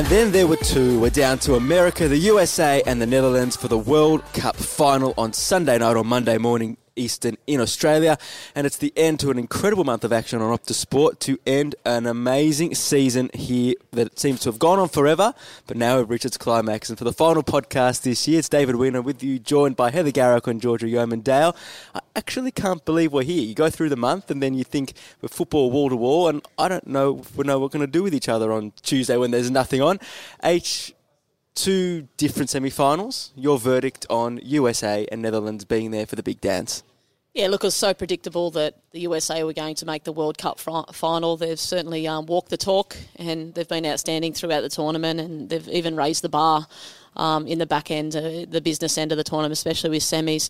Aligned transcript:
And 0.00 0.08
then 0.08 0.32
there 0.32 0.46
were 0.46 0.56
two. 0.56 0.98
We're 0.98 1.10
down 1.10 1.40
to 1.40 1.56
America, 1.56 2.08
the 2.08 2.16
USA, 2.16 2.82
and 2.86 3.02
the 3.02 3.06
Netherlands 3.06 3.54
for 3.54 3.68
the 3.68 3.76
World 3.76 4.24
Cup 4.32 4.56
final 4.56 5.12
on 5.18 5.34
Sunday 5.34 5.76
night 5.76 5.94
or 5.94 6.04
Monday 6.04 6.38
morning 6.38 6.78
Eastern 7.00 7.36
in 7.46 7.60
Australia. 7.60 8.18
And 8.54 8.66
it's 8.66 8.76
the 8.76 8.92
end 8.96 9.18
to 9.20 9.30
an 9.30 9.38
incredible 9.38 9.84
month 9.84 10.04
of 10.04 10.12
action 10.12 10.40
on 10.42 10.56
Optus 10.56 10.74
Sport 10.74 11.18
to 11.20 11.38
end 11.46 11.74
an 11.84 12.06
amazing 12.06 12.74
season 12.74 13.30
here 13.34 13.74
that 13.92 14.18
seems 14.18 14.40
to 14.40 14.50
have 14.50 14.58
gone 14.58 14.78
on 14.78 14.88
forever, 14.88 15.34
but 15.66 15.76
now 15.76 15.98
we've 15.98 16.10
reached 16.10 16.26
its 16.26 16.36
climax. 16.36 16.88
And 16.88 16.98
for 16.98 17.04
the 17.04 17.12
final 17.12 17.42
podcast 17.42 18.02
this 18.02 18.28
year, 18.28 18.38
it's 18.38 18.48
David 18.48 18.76
Weiner 18.76 19.02
with 19.02 19.22
you, 19.22 19.38
joined 19.38 19.76
by 19.76 19.90
Heather 19.90 20.12
Garriock 20.12 20.46
and 20.46 20.60
Georgia 20.60 20.88
Yeoman 20.88 21.20
Dale. 21.20 21.56
I 21.94 22.00
actually 22.14 22.50
can't 22.50 22.84
believe 22.84 23.12
we're 23.12 23.22
here. 23.22 23.42
You 23.42 23.54
go 23.54 23.70
through 23.70 23.88
the 23.88 23.96
month 23.96 24.30
and 24.30 24.42
then 24.42 24.54
you 24.54 24.64
think 24.64 24.92
we're 25.22 25.28
football 25.28 25.70
wall 25.70 25.88
to 25.88 25.96
wall, 25.96 26.28
and 26.28 26.46
I 26.58 26.68
don't 26.68 26.86
know 26.86 27.20
if 27.20 27.36
we 27.36 27.44
know 27.44 27.58
what 27.58 27.72
we're 27.72 27.78
going 27.78 27.90
to 27.90 27.98
do 27.98 28.02
with 28.02 28.14
each 28.14 28.28
other 28.28 28.52
on 28.52 28.72
Tuesday 28.82 29.16
when 29.16 29.30
there's 29.30 29.50
nothing 29.50 29.80
on. 29.80 29.98
H 30.44 30.92
two 31.54 32.08
different 32.16 32.48
semi-finals. 32.48 33.32
Your 33.36 33.58
verdict 33.58 34.06
on 34.08 34.40
USA 34.42 35.06
and 35.10 35.20
Netherlands 35.20 35.64
being 35.64 35.90
there 35.90 36.06
for 36.06 36.16
the 36.16 36.22
big 36.22 36.40
dance. 36.40 36.82
Yeah, 37.32 37.46
look, 37.46 37.62
it 37.62 37.68
was 37.68 37.76
so 37.76 37.94
predictable 37.94 38.50
that 38.52 38.74
the 38.90 39.00
USA 39.00 39.44
were 39.44 39.52
going 39.52 39.76
to 39.76 39.86
make 39.86 40.02
the 40.02 40.12
World 40.12 40.36
Cup 40.36 40.58
final. 40.58 41.36
They've 41.36 41.60
certainly 41.60 42.08
um, 42.08 42.26
walked 42.26 42.50
the 42.50 42.56
talk, 42.56 42.96
and 43.16 43.54
they've 43.54 43.68
been 43.68 43.86
outstanding 43.86 44.32
throughout 44.32 44.62
the 44.62 44.68
tournament, 44.68 45.20
and 45.20 45.48
they've 45.48 45.68
even 45.68 45.94
raised 45.94 46.22
the 46.22 46.28
bar 46.28 46.66
um, 47.14 47.46
in 47.46 47.58
the 47.60 47.66
back 47.66 47.92
end, 47.92 48.16
uh, 48.16 48.46
the 48.48 48.60
business 48.60 48.98
end 48.98 49.12
of 49.12 49.18
the 49.18 49.22
tournament, 49.22 49.52
especially 49.52 49.90
with 49.90 50.02
semis. 50.02 50.48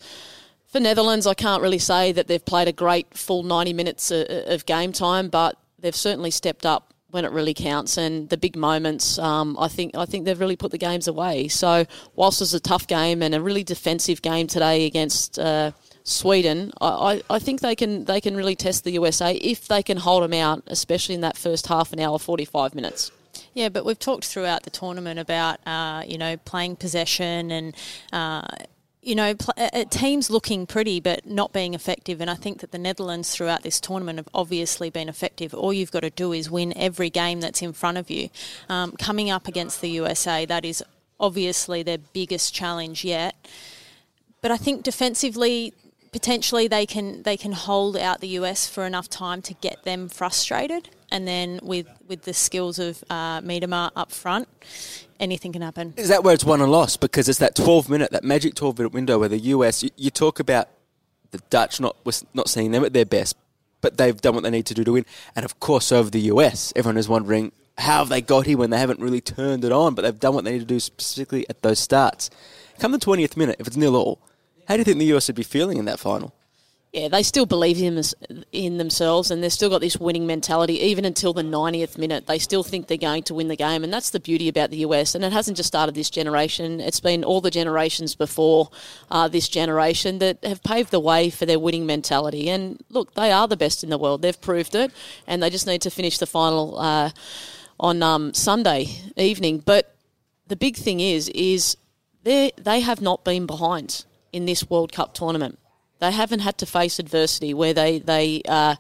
For 0.69 0.81
Netherlands, 0.81 1.27
I 1.27 1.35
can't 1.35 1.63
really 1.63 1.79
say 1.79 2.13
that 2.13 2.29
they've 2.29 2.45
played 2.45 2.69
a 2.69 2.73
great 2.73 3.13
full 3.13 3.43
90 3.43 3.75
minutes 3.75 4.11
of, 4.11 4.27
uh, 4.31 4.55
of 4.55 4.65
game 4.65 4.93
time, 4.93 5.29
but 5.29 5.59
they've 5.79 5.95
certainly 5.95 6.31
stepped 6.31 6.65
up 6.65 6.95
when 7.11 7.27
it 7.27 7.33
really 7.33 7.55
counts 7.55 7.99
and 7.99 8.31
the 8.31 8.39
big 8.39 8.57
moments. 8.57 9.19
Um, 9.19 9.57
I 9.59 9.69
think 9.69 9.97
I 9.97 10.07
think 10.07 10.25
they've 10.25 10.39
really 10.39 10.57
put 10.57 10.71
the 10.71 10.79
games 10.79 11.09
away. 11.09 11.49
So 11.49 11.85
whilst 12.15 12.41
it 12.41 12.45
was 12.45 12.55
a 12.55 12.61
tough 12.61 12.87
game 12.87 13.21
and 13.21 13.35
a 13.35 13.41
really 13.41 13.65
defensive 13.65 14.23
game 14.23 14.47
today 14.47 14.87
against. 14.87 15.39
Uh, 15.39 15.73
Sweden, 16.05 16.73
I, 16.81 17.23
I 17.29 17.39
think 17.39 17.61
they 17.61 17.75
can 17.75 18.05
they 18.05 18.21
can 18.21 18.37
really 18.37 18.57
test 18.57 18.85
the 18.85 18.93
USA 18.93 19.35
if 19.35 19.69
they 19.69 19.83
can 19.83 19.99
hold 19.99 20.23
them 20.23 20.33
out, 20.33 20.63
especially 20.67 21.15
in 21.15 21.21
that 21.21 21.37
first 21.37 21.67
half 21.67 21.93
an 21.93 22.01
hour, 22.01 22.19
forty 22.19 22.45
five 22.45 22.75
minutes. 22.75 23.11
Yeah, 23.55 23.69
but 23.69 23.85
we've 23.85 23.99
talked 23.99 24.25
throughout 24.25 24.63
the 24.63 24.71
tournament 24.71 25.19
about 25.19 25.59
uh, 25.67 26.03
you 26.07 26.19
know 26.19 26.37
playing 26.39 26.77
possession 26.77 27.51
and. 27.51 27.75
Uh, 28.13 28.47
you 29.03 29.15
know, 29.15 29.35
pl- 29.35 29.85
teams 29.89 30.29
looking 30.29 30.67
pretty 30.67 31.01
but 31.01 31.25
not 31.25 31.55
being 31.55 31.73
effective. 31.73 32.21
And 32.21 32.29
I 32.29 32.35
think 32.35 32.61
that 32.61 32.71
the 32.71 32.77
Netherlands 32.77 33.35
throughout 33.35 33.63
this 33.63 33.81
tournament 33.81 34.19
have 34.19 34.29
obviously 34.35 34.91
been 34.91 35.09
effective. 35.09 35.55
All 35.55 35.73
you've 35.73 35.91
got 35.91 36.01
to 36.01 36.11
do 36.11 36.33
is 36.33 36.51
win 36.51 36.77
every 36.77 37.09
game 37.09 37.41
that's 37.41 37.63
in 37.63 37.73
front 37.73 37.97
of 37.97 38.11
you. 38.11 38.29
Um, 38.69 38.93
coming 38.93 39.31
up 39.31 39.49
against 39.49 39.81
the 39.81 39.89
USA, 39.89 40.45
that 40.45 40.67
is 40.67 40.85
obviously 41.19 41.83
their 41.83 41.97
biggest 41.97 42.53
challenge 42.53 43.03
yet. 43.03 43.35
But 44.43 44.51
I 44.51 44.57
think 44.57 44.83
defensively, 44.83 45.73
potentially 46.13 46.69
they 46.69 46.87
can 46.87 47.23
they 47.23 47.37
can 47.37 47.53
hold 47.53 47.97
out 47.97 48.21
the 48.21 48.29
US 48.29 48.69
for 48.69 48.85
enough 48.85 49.09
time 49.09 49.43
to 49.43 49.55
get 49.55 49.85
them 49.85 50.09
frustrated, 50.09 50.91
and 51.11 51.27
then 51.27 51.61
with 51.63 51.87
with 52.09 52.23
the 52.23 52.35
skills 52.35 52.79
of 52.79 53.05
uh, 53.11 53.41
Miedema 53.41 53.91
up 53.97 54.13
front, 54.13 54.49
anything 55.19 55.53
can 55.53 55.63
happen. 55.63 55.95
Is 55.97 56.09
that 56.09 56.25
where 56.25 56.35
it's 56.35 56.45
won 56.45 56.61
and 56.61 56.71
lost? 56.71 57.01
Because 57.01 57.29
it's 57.29 57.39
that 57.39 57.55
12 57.55 57.89
minute, 57.89 58.11
that 58.11 58.25
magic 58.25 58.55
12 58.55 58.79
minute 58.79 58.93
window 58.93 59.19
where 59.19 59.29
the 59.29 59.39
US, 59.39 59.83
you, 59.83 59.91
you 59.97 60.11
talk 60.11 60.41
about 60.41 60.69
the 61.31 61.41
Dutch 61.51 61.81
not 61.81 61.97
not 62.35 62.49
seeing 62.49 62.73
them 62.73 62.85
at 62.85 62.93
their 62.93 63.07
best, 63.07 63.37
but 63.81 63.97
they've 63.97 64.21
done 64.21 64.35
what 64.35 64.43
they 64.43 64.51
need 64.51 64.67
to 64.67 64.75
do 64.75 64.85
to 64.85 64.93
win, 64.93 65.07
and 65.37 65.45
of 65.45 65.61
course 65.61 65.93
over 65.93 66.11
the 66.11 66.23
US, 66.23 66.73
everyone 66.77 66.97
is 66.97 67.09
wondering 67.09 67.53
how 67.79 67.99
have 67.99 68.11
they 68.11 68.21
got 68.21 68.45
here 68.45 68.59
when 68.59 68.69
they 68.69 68.79
haven't 68.79 69.01
really 69.01 69.23
turned 69.23 69.65
it 69.65 69.73
on, 69.73 69.95
but 69.95 70.03
they've 70.03 70.21
done 70.21 70.35
what 70.35 70.45
they 70.45 70.53
need 70.53 70.59
to 70.59 70.67
do 70.67 70.81
specifically 70.81 71.49
at 71.49 71.63
those 71.63 71.79
starts. 71.79 72.29
Come 72.79 72.93
the 72.93 72.99
20th 72.99 73.37
minute, 73.39 73.57
if 73.59 73.67
it's 73.67 73.77
nil 73.77 73.97
all 73.97 74.21
how 74.71 74.77
do 74.77 74.83
you 74.83 74.85
think 74.85 74.99
the 74.99 75.17
US 75.17 75.27
would 75.27 75.35
be 75.35 75.43
feeling 75.43 75.79
in 75.79 75.87
that 75.87 75.99
final? 75.99 76.33
Yeah, 76.93 77.09
they 77.09 77.25
still 77.25 77.45
believe 77.45 77.83
in, 77.83 78.01
in 78.53 78.79
themselves 78.79 79.33
and 79.33 79.43
they've 79.43 79.53
still 79.53 79.69
got 79.69 79.81
this 79.81 79.97
winning 79.97 80.29
mentality. 80.29 80.75
Even 80.75 81.05
until 81.05 81.33
the 81.33 81.43
90th 81.43 81.99
minute, 81.99 82.29
they 82.29 82.39
still 82.39 82.63
think 82.63 82.87
they're 82.87 82.97
going 82.97 83.25
to 83.25 83.35
win 83.35 83.49
the 83.49 83.57
game. 83.57 83.83
And 83.83 83.93
that's 83.93 84.11
the 84.11 84.21
beauty 84.21 84.47
about 84.47 84.71
the 84.71 84.77
US. 84.87 85.17
And 85.17 85.25
it 85.25 85.33
hasn't 85.33 85.57
just 85.57 85.67
started 85.67 85.97
this 85.97 86.09
generation, 86.09 86.79
it's 86.79 87.01
been 87.01 87.25
all 87.25 87.41
the 87.41 87.51
generations 87.51 88.15
before 88.15 88.71
uh, 89.11 89.27
this 89.27 89.49
generation 89.49 90.21
that 90.21 90.39
have 90.45 90.63
paved 90.63 90.93
the 90.93 91.01
way 91.01 91.31
for 91.31 91.47
their 91.47 91.59
winning 91.59 91.85
mentality. 91.85 92.49
And 92.49 92.81
look, 92.91 93.15
they 93.15 93.33
are 93.33 93.49
the 93.49 93.57
best 93.57 93.83
in 93.83 93.91
the 93.91 93.99
world. 93.99 94.23
They've 94.23 94.41
proved 94.41 94.77
it. 94.77 94.93
And 95.27 95.43
they 95.43 95.51
just 95.51 95.67
need 95.67 95.83
to 95.83 95.91
finish 95.91 96.19
the 96.19 96.27
final 96.27 96.79
uh, 96.79 97.11
on 97.81 98.05
um, 98.05 98.35
Sunday 98.35 98.87
evening. 99.17 99.65
But 99.67 99.97
the 100.47 100.55
big 100.55 100.77
thing 100.77 101.01
is, 101.01 101.29
is 101.31 101.77
they 102.23 102.53
they 102.57 102.79
have 102.79 103.01
not 103.01 103.25
been 103.25 103.47
behind 103.47 104.05
in 104.33 104.47
this 104.47 104.69
World 104.69 104.93
Cup 104.93 105.15
tournament. 105.15 105.59
They 105.99 106.13
haven't 106.13 106.41
had 106.41 106.59
to 106.59 106.67
face 106.67 106.99
adversity 106.99 107.53
where 107.55 107.75
they 107.75 107.99
they 107.99 108.43
uh, 108.49 108.77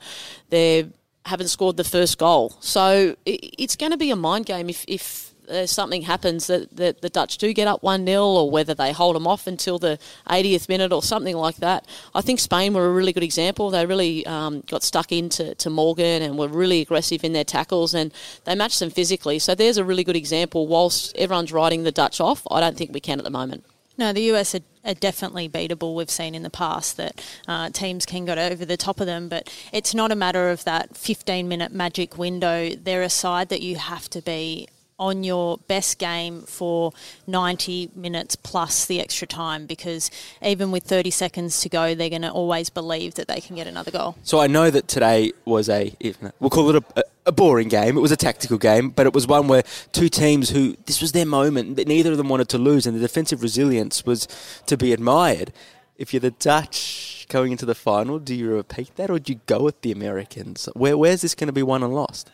they 0.48 0.88
haven't 1.26 1.48
scored 1.48 1.76
the 1.76 1.84
first 1.84 2.18
goal. 2.18 2.56
So 2.60 3.16
it, 3.26 3.54
it's 3.58 3.76
going 3.76 3.92
to 3.92 3.98
be 3.98 4.10
a 4.10 4.16
mind 4.16 4.46
game 4.46 4.68
if 4.68 4.84
if 4.88 5.30
something 5.66 6.02
happens 6.02 6.46
that, 6.46 6.76
that 6.76 7.00
the 7.00 7.08
Dutch 7.08 7.38
do 7.38 7.52
get 7.52 7.66
up 7.66 7.82
1 7.82 8.06
0 8.06 8.24
or 8.24 8.50
whether 8.50 8.74
they 8.74 8.92
hold 8.92 9.16
them 9.16 9.26
off 9.26 9.46
until 9.46 9.78
the 9.78 9.98
80th 10.28 10.68
minute 10.68 10.92
or 10.92 11.02
something 11.02 11.36
like 11.36 11.56
that. 11.56 11.86
I 12.14 12.20
think 12.20 12.40
Spain 12.40 12.74
were 12.74 12.86
a 12.86 12.92
really 12.92 13.12
good 13.12 13.22
example. 13.22 13.70
They 13.70 13.86
really 13.86 14.24
um, 14.26 14.62
got 14.68 14.82
stuck 14.82 15.12
into 15.12 15.54
to 15.56 15.70
Morgan 15.70 16.22
and 16.22 16.38
were 16.38 16.48
really 16.48 16.80
aggressive 16.80 17.24
in 17.24 17.32
their 17.32 17.44
tackles 17.44 17.94
and 17.94 18.12
they 18.44 18.54
matched 18.54 18.80
them 18.80 18.90
physically. 18.90 19.38
So 19.38 19.54
there's 19.54 19.76
a 19.76 19.84
really 19.84 20.04
good 20.04 20.16
example. 20.16 20.66
Whilst 20.66 21.16
everyone's 21.16 21.52
writing 21.52 21.82
the 21.82 21.92
Dutch 21.92 22.20
off, 22.20 22.46
I 22.50 22.60
don't 22.60 22.76
think 22.76 22.92
we 22.92 23.00
can 23.00 23.18
at 23.18 23.24
the 23.24 23.30
moment. 23.30 23.64
No, 23.98 24.12
the 24.12 24.22
US 24.32 24.54
are, 24.54 24.60
are, 24.84 24.94
definitely 24.94 25.48
beatable. 25.48 25.94
We've 25.94 26.10
seen 26.10 26.34
in 26.34 26.42
the 26.42 26.50
past 26.50 26.96
that 26.96 27.24
uh, 27.46 27.70
teams 27.70 28.06
can 28.06 28.24
get 28.24 28.38
over 28.38 28.64
the 28.64 28.76
top 28.76 29.00
of 29.00 29.06
them, 29.06 29.28
but 29.28 29.52
it's 29.72 29.94
not 29.94 30.12
a 30.12 30.16
matter 30.16 30.50
of 30.50 30.64
that 30.64 30.96
15 30.96 31.48
minute 31.48 31.72
magic 31.72 32.18
window. 32.18 32.70
They're 32.70 33.02
a 33.02 33.10
side 33.10 33.48
that 33.48 33.62
you 33.62 33.76
have 33.76 34.08
to 34.10 34.22
be 34.22 34.68
on 35.00 35.24
your 35.24 35.56
best 35.66 35.98
game 35.98 36.42
for 36.42 36.92
90 37.26 37.90
minutes 37.96 38.36
plus 38.36 38.84
the 38.84 39.00
extra 39.00 39.26
time 39.26 39.64
because 39.64 40.10
even 40.42 40.70
with 40.70 40.84
30 40.84 41.10
seconds 41.10 41.62
to 41.62 41.70
go, 41.70 41.94
they're 41.94 42.10
going 42.10 42.22
to 42.22 42.30
always 42.30 42.68
believe 42.68 43.14
that 43.14 43.26
they 43.26 43.40
can 43.40 43.56
get 43.56 43.66
another 43.66 43.90
goal. 43.90 44.16
So 44.22 44.38
I 44.38 44.46
know 44.46 44.70
that 44.70 44.86
today 44.86 45.32
was 45.46 45.70
a, 45.70 45.94
we'll 46.38 46.50
call 46.50 46.76
it 46.76 46.84
a, 46.96 47.04
a 47.24 47.32
boring 47.32 47.68
game. 47.68 47.96
It 47.96 48.00
was 48.00 48.12
a 48.12 48.16
tactical 48.16 48.58
game, 48.58 48.90
but 48.90 49.06
it 49.06 49.14
was 49.14 49.26
one 49.26 49.48
where 49.48 49.62
two 49.92 50.10
teams 50.10 50.50
who, 50.50 50.76
this 50.84 51.00
was 51.00 51.12
their 51.12 51.26
moment, 51.26 51.76
that 51.76 51.88
neither 51.88 52.12
of 52.12 52.18
them 52.18 52.28
wanted 52.28 52.50
to 52.50 52.58
lose, 52.58 52.86
and 52.86 52.94
the 52.94 53.00
defensive 53.00 53.42
resilience 53.42 54.04
was 54.04 54.28
to 54.66 54.76
be 54.76 54.92
admired. 54.92 55.50
If 55.96 56.12
you're 56.12 56.20
the 56.20 56.30
Dutch 56.30 57.26
going 57.30 57.52
into 57.52 57.64
the 57.64 57.74
final, 57.74 58.18
do 58.18 58.34
you 58.34 58.50
repeat 58.50 58.96
that 58.96 59.10
or 59.10 59.18
do 59.18 59.32
you 59.32 59.40
go 59.46 59.62
with 59.62 59.80
the 59.80 59.92
Americans? 59.92 60.68
Where, 60.74 60.98
where's 60.98 61.22
this 61.22 61.34
going 61.34 61.48
to 61.48 61.52
be 61.54 61.62
won 61.62 61.82
and 61.82 61.94
lost? 61.94 62.30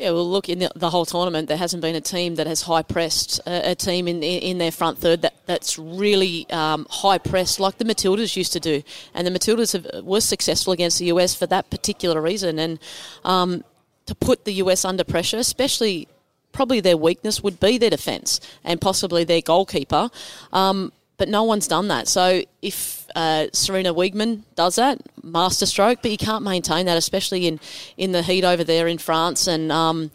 Yeah, 0.00 0.12
well, 0.12 0.30
look, 0.30 0.48
in 0.48 0.60
the, 0.60 0.70
the, 0.74 0.88
whole 0.88 1.04
tournament, 1.04 1.48
there 1.48 1.58
hasn't 1.58 1.82
been 1.82 1.94
a 1.94 2.00
team 2.00 2.36
that 2.36 2.46
has 2.46 2.62
high 2.62 2.80
pressed 2.80 3.38
a, 3.46 3.72
a 3.72 3.74
team 3.74 4.08
in, 4.08 4.22
in 4.22 4.56
their 4.56 4.70
front 4.70 4.96
third 4.96 5.20
that, 5.20 5.34
that's 5.44 5.78
really 5.78 6.48
um, 6.48 6.86
high 6.88 7.18
pressed 7.18 7.60
like 7.60 7.76
the 7.76 7.84
Matildas 7.84 8.34
used 8.34 8.54
to 8.54 8.60
do. 8.60 8.82
And 9.12 9.26
the 9.26 9.30
Matildas 9.30 9.74
have, 9.74 10.02
were 10.02 10.22
successful 10.22 10.72
against 10.72 11.00
the 11.00 11.04
US 11.06 11.34
for 11.34 11.44
that 11.48 11.68
particular 11.68 12.22
reason. 12.22 12.58
And 12.58 12.78
um, 13.24 13.62
to 14.06 14.14
put 14.14 14.46
the 14.46 14.54
US 14.54 14.86
under 14.86 15.04
pressure, 15.04 15.36
especially 15.36 16.08
probably 16.52 16.80
their 16.80 16.96
weakness 16.96 17.42
would 17.42 17.60
be 17.60 17.76
their 17.76 17.90
defence 17.90 18.40
and 18.64 18.80
possibly 18.80 19.24
their 19.24 19.42
goalkeeper. 19.42 20.08
Um, 20.50 20.92
but 21.20 21.28
no 21.28 21.42
one's 21.42 21.68
done 21.68 21.88
that. 21.88 22.08
So 22.08 22.42
if 22.62 23.06
uh, 23.14 23.48
Sarina 23.52 23.94
Wiegman 23.94 24.40
does 24.54 24.76
that, 24.76 24.98
masterstroke, 25.22 25.98
but 26.00 26.10
you 26.10 26.16
can't 26.16 26.42
maintain 26.42 26.86
that, 26.86 26.96
especially 26.96 27.46
in, 27.46 27.60
in 27.98 28.12
the 28.12 28.22
heat 28.22 28.42
over 28.42 28.64
there 28.64 28.88
in 28.88 28.96
France. 28.96 29.46
And 29.46 29.70
um, 29.70 30.12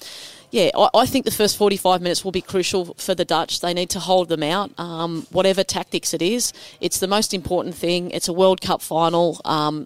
yeah, 0.50 0.72
I, 0.76 0.90
I, 0.96 1.06
think 1.06 1.26
the 1.26 1.32
first 1.32 1.58
45 1.58 2.02
minutes 2.02 2.26
will 2.26 2.32
be 2.32 2.42
crucial 2.42 2.96
for 2.96 3.14
the 3.14 3.24
Dutch. 3.24 3.60
They 3.60 3.72
need 3.72 3.92
to 3.92 4.00
hold 4.00 4.30
them 4.30 4.42
out, 4.42 4.72
um, 4.80 5.28
whatever 5.30 5.64
tactics 5.64 6.12
it 6.16 6.24
is. 6.24 6.54
It's 6.82 6.98
the 6.98 7.08
most 7.08 7.36
important 7.36 7.76
thing. 7.76 8.10
It's 8.10 8.28
a 8.28 8.34
World 8.34 8.60
Cup 8.60 8.82
final. 8.82 9.40
Um, 9.46 9.86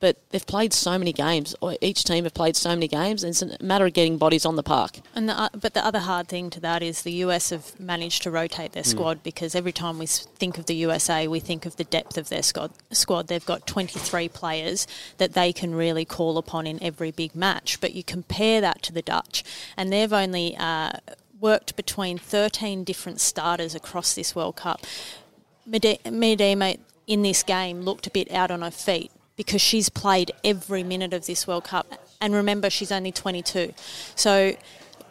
but 0.00 0.16
they've 0.30 0.46
played 0.46 0.72
so 0.72 0.96
many 0.96 1.12
games. 1.12 1.56
Each 1.80 2.04
team 2.04 2.24
have 2.24 2.34
played 2.34 2.56
so 2.56 2.70
many 2.70 2.86
games, 2.86 3.24
and 3.24 3.30
it's 3.30 3.42
a 3.42 3.62
matter 3.62 3.86
of 3.86 3.92
getting 3.92 4.16
bodies 4.16 4.46
on 4.46 4.56
the 4.56 4.62
park. 4.62 5.00
And 5.14 5.28
the, 5.28 5.50
but 5.60 5.74
the 5.74 5.84
other 5.84 6.00
hard 6.00 6.28
thing 6.28 6.50
to 6.50 6.60
that 6.60 6.82
is 6.82 7.02
the 7.02 7.12
US 7.24 7.50
have 7.50 7.78
managed 7.80 8.22
to 8.22 8.30
rotate 8.30 8.72
their 8.72 8.82
hmm. 8.82 8.90
squad 8.90 9.18
mm. 9.18 9.22
because 9.24 9.54
every 9.54 9.72
time 9.72 9.98
we 9.98 10.06
think 10.06 10.58
of 10.58 10.66
the 10.66 10.74
USA, 10.76 11.26
we 11.26 11.40
think 11.40 11.66
of 11.66 11.76
the 11.76 11.84
depth 11.84 12.16
of 12.16 12.28
their 12.28 12.42
squad. 12.42 12.70
Squad 12.92 13.26
they've 13.26 13.44
got 13.44 13.66
23 13.66 14.28
players 14.28 14.86
that 15.18 15.32
they 15.32 15.52
can 15.52 15.74
really 15.74 16.04
call 16.04 16.38
upon 16.38 16.66
in 16.66 16.82
every 16.82 17.10
big 17.10 17.34
match. 17.34 17.80
But 17.80 17.94
you 17.94 18.04
compare 18.04 18.60
that 18.60 18.82
to 18.82 18.92
the 18.92 19.02
Dutch, 19.02 19.42
and 19.76 19.92
they've 19.92 20.12
only 20.12 20.56
uh, 20.56 20.92
worked 21.40 21.74
between 21.76 22.18
13 22.18 22.84
different 22.84 23.20
starters 23.20 23.74
across 23.74 24.14
this 24.14 24.34
World 24.34 24.56
Cup. 24.56 24.86
Miedema 25.68 26.78
in 27.06 27.22
this 27.22 27.42
game 27.42 27.82
looked 27.82 28.06
a 28.06 28.10
bit 28.10 28.30
out 28.30 28.50
on 28.50 28.62
her 28.62 28.70
feet 28.70 29.10
because 29.38 29.62
she's 29.62 29.88
played 29.88 30.32
every 30.44 30.82
minute 30.82 31.14
of 31.14 31.24
this 31.24 31.46
World 31.46 31.64
Cup. 31.64 31.86
And 32.20 32.34
remember, 32.34 32.68
she's 32.68 32.92
only 32.92 33.12
22. 33.12 33.72
So 34.16 34.56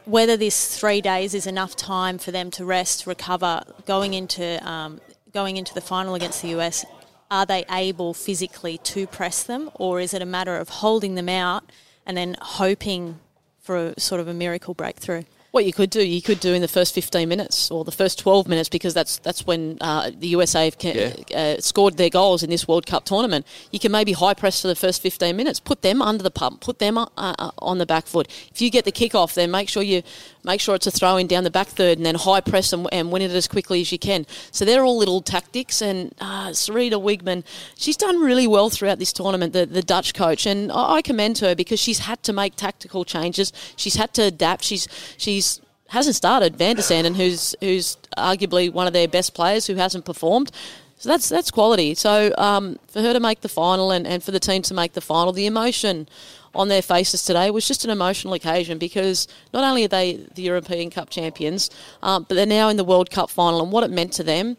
whether 0.06 0.38
this 0.38 0.78
three 0.78 1.02
days 1.02 1.34
is 1.34 1.48
enough 1.48 1.76
time 1.76 2.18
for 2.18 2.32
them 2.32 2.52
to 2.52 2.66
rest, 2.66 3.08
recover, 3.08 3.64
going 3.86 4.14
into 4.14 4.46
um, 4.70 5.02
going 5.34 5.58
into 5.58 5.74
the 5.74 5.82
final 5.82 6.14
against 6.14 6.42
the 6.42 6.50
US, 6.60 6.86
are 7.32 7.46
they 7.46 7.66
able 7.72 8.14
physically 8.14 8.78
to 8.80 9.08
press 9.08 9.44
them, 9.44 9.70
or 9.76 10.02
is 10.02 10.14
it 10.14 10.22
a 10.22 10.26
matter 10.26 10.58
of 10.58 10.70
holding 10.70 11.16
them 11.16 11.30
out 11.30 11.64
and 12.06 12.18
then 12.18 12.36
hoping 12.42 13.20
for 13.60 13.88
a 13.88 14.00
sort 14.00 14.20
of 14.20 14.28
a 14.28 14.34
miracle 14.34 14.74
breakthrough? 14.74 15.24
What 15.58 15.66
you 15.66 15.74
could 15.74 15.90
do, 15.90 16.06
you 16.06 16.22
could 16.22 16.40
do 16.40 16.54
in 16.54 16.62
the 16.62 16.68
first 16.68 16.94
15 16.94 17.28
minutes 17.28 17.72
or 17.72 17.84
the 17.84 17.92
first 17.92 18.20
12 18.20 18.48
minutes 18.48 18.70
because 18.70 18.94
that's 18.94 19.18
that's 19.18 19.48
when 19.48 19.80
uh, 19.82 20.12
the 20.16 20.28
USA 20.28 20.66
have 20.66 20.78
yeah. 20.84 21.16
uh, 21.36 21.60
scored 21.60 21.98
their 21.98 22.12
goals 22.12 22.44
in 22.44 22.52
this 22.52 22.68
World 22.68 22.86
Cup 22.86 23.06
tournament. 23.06 23.44
You 23.72 23.80
can 23.80 23.92
maybe 23.92 24.12
high 24.12 24.36
press 24.36 24.62
for 24.62 24.68
the 24.68 24.76
first 24.76 25.02
15 25.02 25.36
minutes, 25.36 25.60
put 25.60 25.82
them 25.82 26.00
under 26.00 26.22
the 26.22 26.30
pump, 26.30 26.62
put 26.62 26.78
them 26.78 26.96
uh, 27.00 27.08
uh 27.18 27.50
on 27.58 27.80
the 27.80 27.88
back 27.88 28.06
foot. 28.06 28.28
If 28.54 28.62
you 28.62 28.70
get 28.70 28.86
the 28.86 28.92
kick 28.92 29.16
off, 29.16 29.34
then 29.34 29.50
make 29.50 29.68
sure 29.68 29.82
you 29.82 30.04
make 30.48 30.60
sure 30.62 30.74
it's 30.74 30.88
a 30.88 30.92
throw 30.92 31.18
in 31.18 31.28
down 31.28 31.44
the 31.44 31.52
back 31.52 31.68
third 31.68 31.98
and 31.98 32.06
then 32.06 32.16
high 32.16 32.42
press 32.42 32.74
and, 32.74 32.88
and 32.92 33.12
win 33.12 33.22
it 33.22 33.32
as 33.32 33.48
quickly 33.48 33.82
as 33.82 33.92
you 33.92 34.00
can. 34.00 34.26
So 34.52 34.66
they're 34.66 34.84
all 34.84 34.98
little 34.98 35.22
tactics. 35.22 35.82
And 35.82 36.16
uh, 36.20 36.50
Sarina 36.50 37.00
Wiegman, 37.00 37.44
she's 37.76 37.98
done 37.98 38.20
really 38.20 38.48
well 38.48 38.70
throughout 38.72 38.98
this 38.98 39.14
tournament, 39.14 39.54
the, 39.54 39.66
the 39.66 39.84
Dutch 39.84 40.16
coach, 40.16 40.48
and 40.48 40.72
I, 40.72 40.96
I 40.96 41.02
commend 41.02 41.38
her 41.40 41.54
because 41.54 41.80
she's 41.80 42.00
had 42.00 42.24
to 42.24 42.34
make 42.34 42.56
tactical 42.56 43.06
changes. 43.06 43.54
She's 43.76 43.96
had 43.96 44.14
to 44.16 44.24
adapt. 44.24 44.64
She's 44.64 44.88
she's 45.18 45.62
hasn't 45.90 46.16
started 46.16 46.56
Van 46.56 46.76
de 46.76 46.82
Sanden, 46.82 47.16
who's 47.16 47.56
who's 47.62 47.98
arguably 48.18 48.72
one 48.72 48.88
of 48.88 48.94
their 48.94 49.08
best 49.08 49.34
players 49.34 49.68
who 49.68 49.76
hasn't 49.76 50.06
performed. 50.06 50.52
So 50.98 51.10
that's 51.10 51.30
that's 51.30 51.52
quality. 51.52 51.94
So 51.94 52.34
um, 52.38 52.80
for 52.88 53.02
her 53.02 53.14
to 53.14 53.20
make 53.20 53.42
the 53.42 53.50
final 53.50 53.92
and, 53.92 54.08
and 54.08 54.24
for 54.24 54.32
the 54.32 54.40
team 54.40 54.64
to 54.64 54.74
make 54.74 54.94
the 54.94 55.02
final, 55.02 55.32
the 55.32 55.46
emotion 55.46 56.08
on 56.56 56.68
their 56.68 56.82
faces 56.82 57.24
today 57.24 57.52
was 57.52 57.68
just 57.68 57.86
an 57.86 57.92
emotional 57.92 58.34
occasion 58.34 58.78
because 58.78 59.28
not 59.54 59.64
only 59.64 59.86
are 59.86 59.90
they 59.90 60.26
the 60.36 60.42
European 60.42 60.90
Cup 60.90 61.10
champions, 61.10 61.70
um, 62.02 62.26
but 62.28 62.36
they're 62.36 62.46
now 62.46 62.70
in 62.70 62.78
the 62.78 62.84
World 62.84 63.10
Cup 63.12 63.30
final 63.30 63.62
and 63.62 63.72
what 63.72 63.84
it 63.84 63.92
meant 63.92 64.14
to 64.14 64.24
them. 64.24 64.58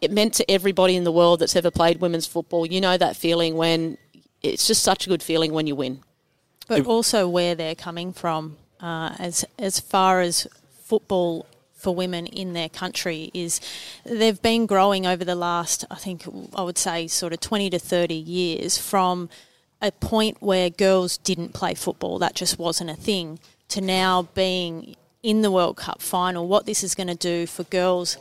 It 0.00 0.10
meant 0.10 0.34
to 0.34 0.50
everybody 0.50 0.94
in 0.94 1.04
the 1.04 1.12
world 1.12 1.40
that's 1.40 1.56
ever 1.56 1.70
played 1.70 2.00
women's 2.00 2.26
football. 2.26 2.66
You 2.66 2.80
know 2.80 2.96
that 2.96 3.16
feeling 3.16 3.56
when 3.56 3.96
it's 4.42 4.66
just 4.66 4.82
such 4.82 5.06
a 5.06 5.08
good 5.08 5.22
feeling 5.22 5.52
when 5.52 5.66
you 5.66 5.74
win. 5.74 6.00
But 6.68 6.86
also 6.86 7.28
where 7.28 7.54
they're 7.54 7.74
coming 7.74 8.12
from 8.12 8.56
uh, 8.80 9.14
as 9.18 9.44
as 9.58 9.80
far 9.80 10.20
as 10.20 10.46
football 10.82 11.46
for 11.74 11.94
women 11.94 12.26
in 12.26 12.52
their 12.52 12.68
country 12.68 13.30
is 13.34 13.60
they've 14.04 14.40
been 14.42 14.66
growing 14.66 15.06
over 15.06 15.24
the 15.24 15.34
last 15.34 15.84
I 15.90 15.96
think 15.96 16.24
I 16.54 16.62
would 16.62 16.78
say 16.78 17.06
sort 17.06 17.32
of 17.32 17.40
20 17.40 17.70
to 17.70 17.78
30 17.78 18.14
years 18.14 18.78
from 18.78 19.28
a 19.86 19.92
point 19.92 20.38
where 20.40 20.68
girls 20.68 21.16
didn't 21.18 21.54
play 21.54 21.74
football. 21.74 22.18
That 22.18 22.34
just 22.34 22.58
wasn't 22.58 22.90
a 22.90 22.94
thing. 22.94 23.38
To 23.70 23.80
now 23.80 24.28
being 24.34 24.96
in 25.22 25.42
the 25.42 25.50
World 25.50 25.76
Cup 25.76 26.00
final 26.00 26.46
what 26.46 26.66
this 26.66 26.84
is 26.84 26.94
going 26.94 27.08
to 27.08 27.14
do 27.14 27.46
for 27.46 27.64
girls 27.64 28.16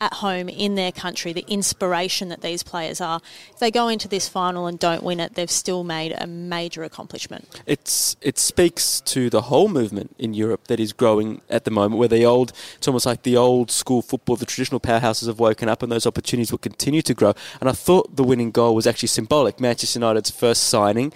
at 0.00 0.14
home 0.14 0.48
in 0.48 0.76
their 0.76 0.92
country, 0.92 1.32
the 1.32 1.44
inspiration 1.48 2.28
that 2.28 2.40
these 2.40 2.62
players 2.62 3.00
are. 3.00 3.20
If 3.50 3.58
they 3.58 3.70
go 3.70 3.88
into 3.88 4.06
this 4.06 4.28
final 4.28 4.66
and 4.66 4.78
don't 4.78 5.02
win 5.02 5.18
it, 5.18 5.34
they've 5.34 5.50
still 5.50 5.82
made 5.82 6.14
a 6.16 6.26
major 6.26 6.84
accomplishment. 6.84 7.62
It's 7.66 8.16
it 8.20 8.38
speaks 8.38 9.00
to 9.02 9.28
the 9.28 9.42
whole 9.42 9.68
movement 9.68 10.14
in 10.18 10.34
Europe 10.34 10.68
that 10.68 10.78
is 10.78 10.92
growing 10.92 11.40
at 11.50 11.64
the 11.64 11.70
moment, 11.70 11.98
where 11.98 12.08
the 12.08 12.24
old 12.24 12.52
it's 12.76 12.86
almost 12.86 13.06
like 13.06 13.22
the 13.22 13.36
old 13.36 13.70
school 13.70 14.02
football, 14.02 14.36
the 14.36 14.46
traditional 14.46 14.80
powerhouses 14.80 15.26
have 15.26 15.40
woken 15.40 15.68
up, 15.68 15.82
and 15.82 15.90
those 15.90 16.06
opportunities 16.06 16.52
will 16.52 16.58
continue 16.58 17.02
to 17.02 17.14
grow. 17.14 17.34
And 17.60 17.68
I 17.68 17.72
thought 17.72 18.16
the 18.16 18.24
winning 18.24 18.52
goal 18.52 18.74
was 18.74 18.86
actually 18.86 19.08
symbolic. 19.08 19.58
Manchester 19.58 19.98
United's 19.98 20.30
first 20.30 20.64
signing. 20.64 21.12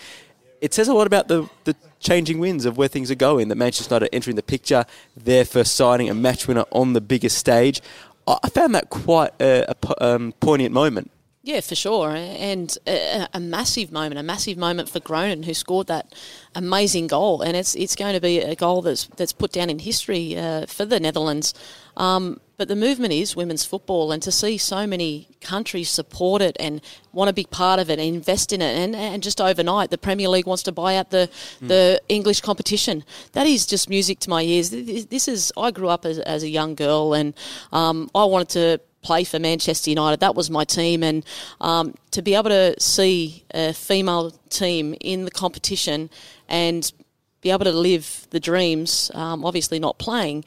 It 0.61 0.73
says 0.73 0.87
a 0.87 0.95
lot 0.95 1.09
about 1.09 1.27
the, 1.27 1.49
the 1.65 1.75
changing 1.99 2.39
winds 2.39 2.65
of 2.67 2.77
where 2.77 2.87
things 2.87 3.11
are 3.11 3.17
going. 3.17 3.49
That 3.49 3.57
Manchester 3.57 3.93
United 3.93 4.15
entering 4.15 4.37
the 4.37 4.45
picture, 4.45 4.85
their 5.17 5.45
first 5.45 5.75
signing, 5.75 6.09
a 6.09 6.15
match 6.15 6.47
winner 6.47 6.65
on 6.71 6.93
the 6.93 7.01
biggest 7.01 7.37
stage. 7.37 7.81
I 8.27 8.49
found 8.49 8.75
that 8.75 8.91
quite 8.91 9.33
a, 9.41 9.65
a 9.69 10.05
um, 10.05 10.33
poignant 10.41 10.73
moment. 10.73 11.11
Yeah, 11.45 11.61
for 11.61 11.75
sure, 11.75 12.11
and 12.11 12.79
a, 12.87 13.27
a, 13.35 13.41
massive 13.41 13.91
moment, 13.91 14.21
a 14.21 14.23
massive 14.23 14.57
moment 14.57 14.89
for 14.89 15.01
Groenen, 15.01 15.45
who 15.45 15.55
scored 15.55 15.89
that 15.89 16.15
amazing 16.55 17.09
goal, 17.09 17.43
and 17.43 17.57
it's 17.57 17.75
it's 17.75 17.97
going 17.97 18.15
to 18.15 18.21
be 18.21 18.39
a 18.39 18.55
goal 18.55 18.81
that's 18.81 19.07
that's 19.17 19.33
put 19.33 19.51
down 19.51 19.69
in 19.69 19.81
history 19.81 20.39
uh, 20.39 20.67
for 20.67 20.85
the 20.85 21.01
Netherlands. 21.01 21.53
Um, 21.97 22.39
but 22.63 22.69
the 22.69 22.77
movement 22.77 23.13
is 23.13 23.35
women's 23.35 23.65
football, 23.65 24.13
and 24.13 24.23
to 24.23 24.31
see 24.31 24.57
so 24.57 24.87
many 24.87 25.27
countries 25.41 25.91
support 25.91 26.41
it 26.41 26.57
and 26.61 26.81
want 27.13 27.27
to 27.27 27.33
be 27.33 27.43
part 27.43 27.81
of 27.81 27.91
it 27.91 27.99
and 27.99 28.15
invest 28.15 28.53
in 28.53 28.63
it, 28.63 28.79
and, 28.79 28.95
and 28.95 29.21
just 29.21 29.41
overnight, 29.41 29.91
the 29.91 29.99
Premier 29.99 30.29
League 30.29 30.47
wants 30.47 30.63
to 30.63 30.71
buy 30.71 30.95
out 30.95 31.11
the 31.11 31.29
mm. 31.61 31.67
the 31.67 32.01
English 32.09 32.41
competition. 32.41 33.03
That 33.33 33.49
is 33.49 33.67
just 33.67 33.91
music 33.91 34.21
to 34.21 34.31
my 34.31 34.43
ears. 34.43 34.71
This 34.71 35.27
is 35.27 35.53
I 35.57 35.73
grew 35.73 35.89
up 35.89 36.05
as, 36.05 36.21
as 36.21 36.45
a 36.45 36.49
young 36.49 36.77
girl, 36.77 37.15
and 37.15 37.35
um, 37.73 38.09
I 38.15 38.27
wanted 38.27 38.51
to 38.51 38.81
play 39.03 39.25
for 39.25 39.41
Manchester 39.41 39.91
United. 39.91 40.21
That 40.21 40.37
was 40.37 40.49
my 40.49 40.63
team, 40.63 41.03
and 41.03 41.25
um, 41.61 41.97
to 42.13 42.23
be 42.23 42.37
able 42.37 42.51
to 42.51 42.81
see 42.81 43.45
a 43.53 43.73
female 43.73 44.31
team 44.51 44.95
in 45.01 45.25
the 45.25 45.33
competition 45.33 46.11
and 46.49 46.93
be 47.41 47.51
able 47.51 47.65
to 47.65 47.73
live 47.73 48.29
the 48.31 48.39
dreams, 48.39 49.11
um, 49.15 49.45
obviously 49.45 49.81
not 49.81 49.99
playing, 49.99 50.45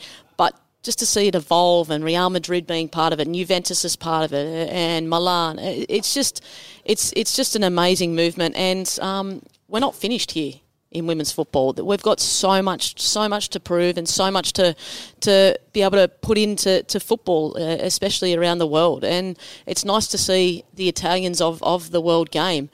just 0.86 1.00
to 1.00 1.06
see 1.06 1.28
it 1.28 1.36
evolve 1.36 1.90
and 1.90 2.04
Real 2.04 2.30
Madrid 2.30 2.68
being 2.68 2.88
part 2.88 3.12
of 3.12 3.20
it, 3.20 3.28
and 3.28 3.36
Juventus 3.36 3.84
is 3.84 3.96
part 3.96 4.24
of 4.24 4.34
it, 4.34 4.70
and 4.70 5.10
Milan. 5.10 5.58
It's 5.60 6.14
just, 6.14 6.44
it's 6.86 7.12
it's 7.16 7.36
just 7.36 7.56
an 7.56 7.64
amazing 7.64 8.16
movement, 8.16 8.56
and 8.56 8.98
um, 9.02 9.42
we're 9.68 9.80
not 9.80 9.96
finished 9.96 10.32
here 10.32 10.54
in 10.92 11.08
women's 11.08 11.32
football. 11.32 11.74
That 11.74 11.86
we've 11.86 12.04
got 12.04 12.20
so 12.20 12.62
much, 12.62 13.02
so 13.02 13.28
much 13.28 13.50
to 13.50 13.60
prove, 13.60 13.98
and 13.98 14.08
so 14.08 14.30
much 14.30 14.54
to 14.54 14.76
to 15.22 15.60
be 15.74 15.82
able 15.82 15.98
to 15.98 16.08
put 16.08 16.38
into 16.38 16.84
to 16.84 17.00
football, 17.00 17.58
uh, 17.58 17.78
especially 17.82 18.36
around 18.36 18.60
the 18.60 18.68
world. 18.68 19.04
And 19.04 19.38
it's 19.66 19.84
nice 19.84 20.08
to 20.08 20.18
see 20.18 20.64
the 20.74 20.88
Italians 20.88 21.42
of 21.42 21.62
of 21.64 21.90
the 21.92 22.02
world 22.02 22.30
game 22.30 22.70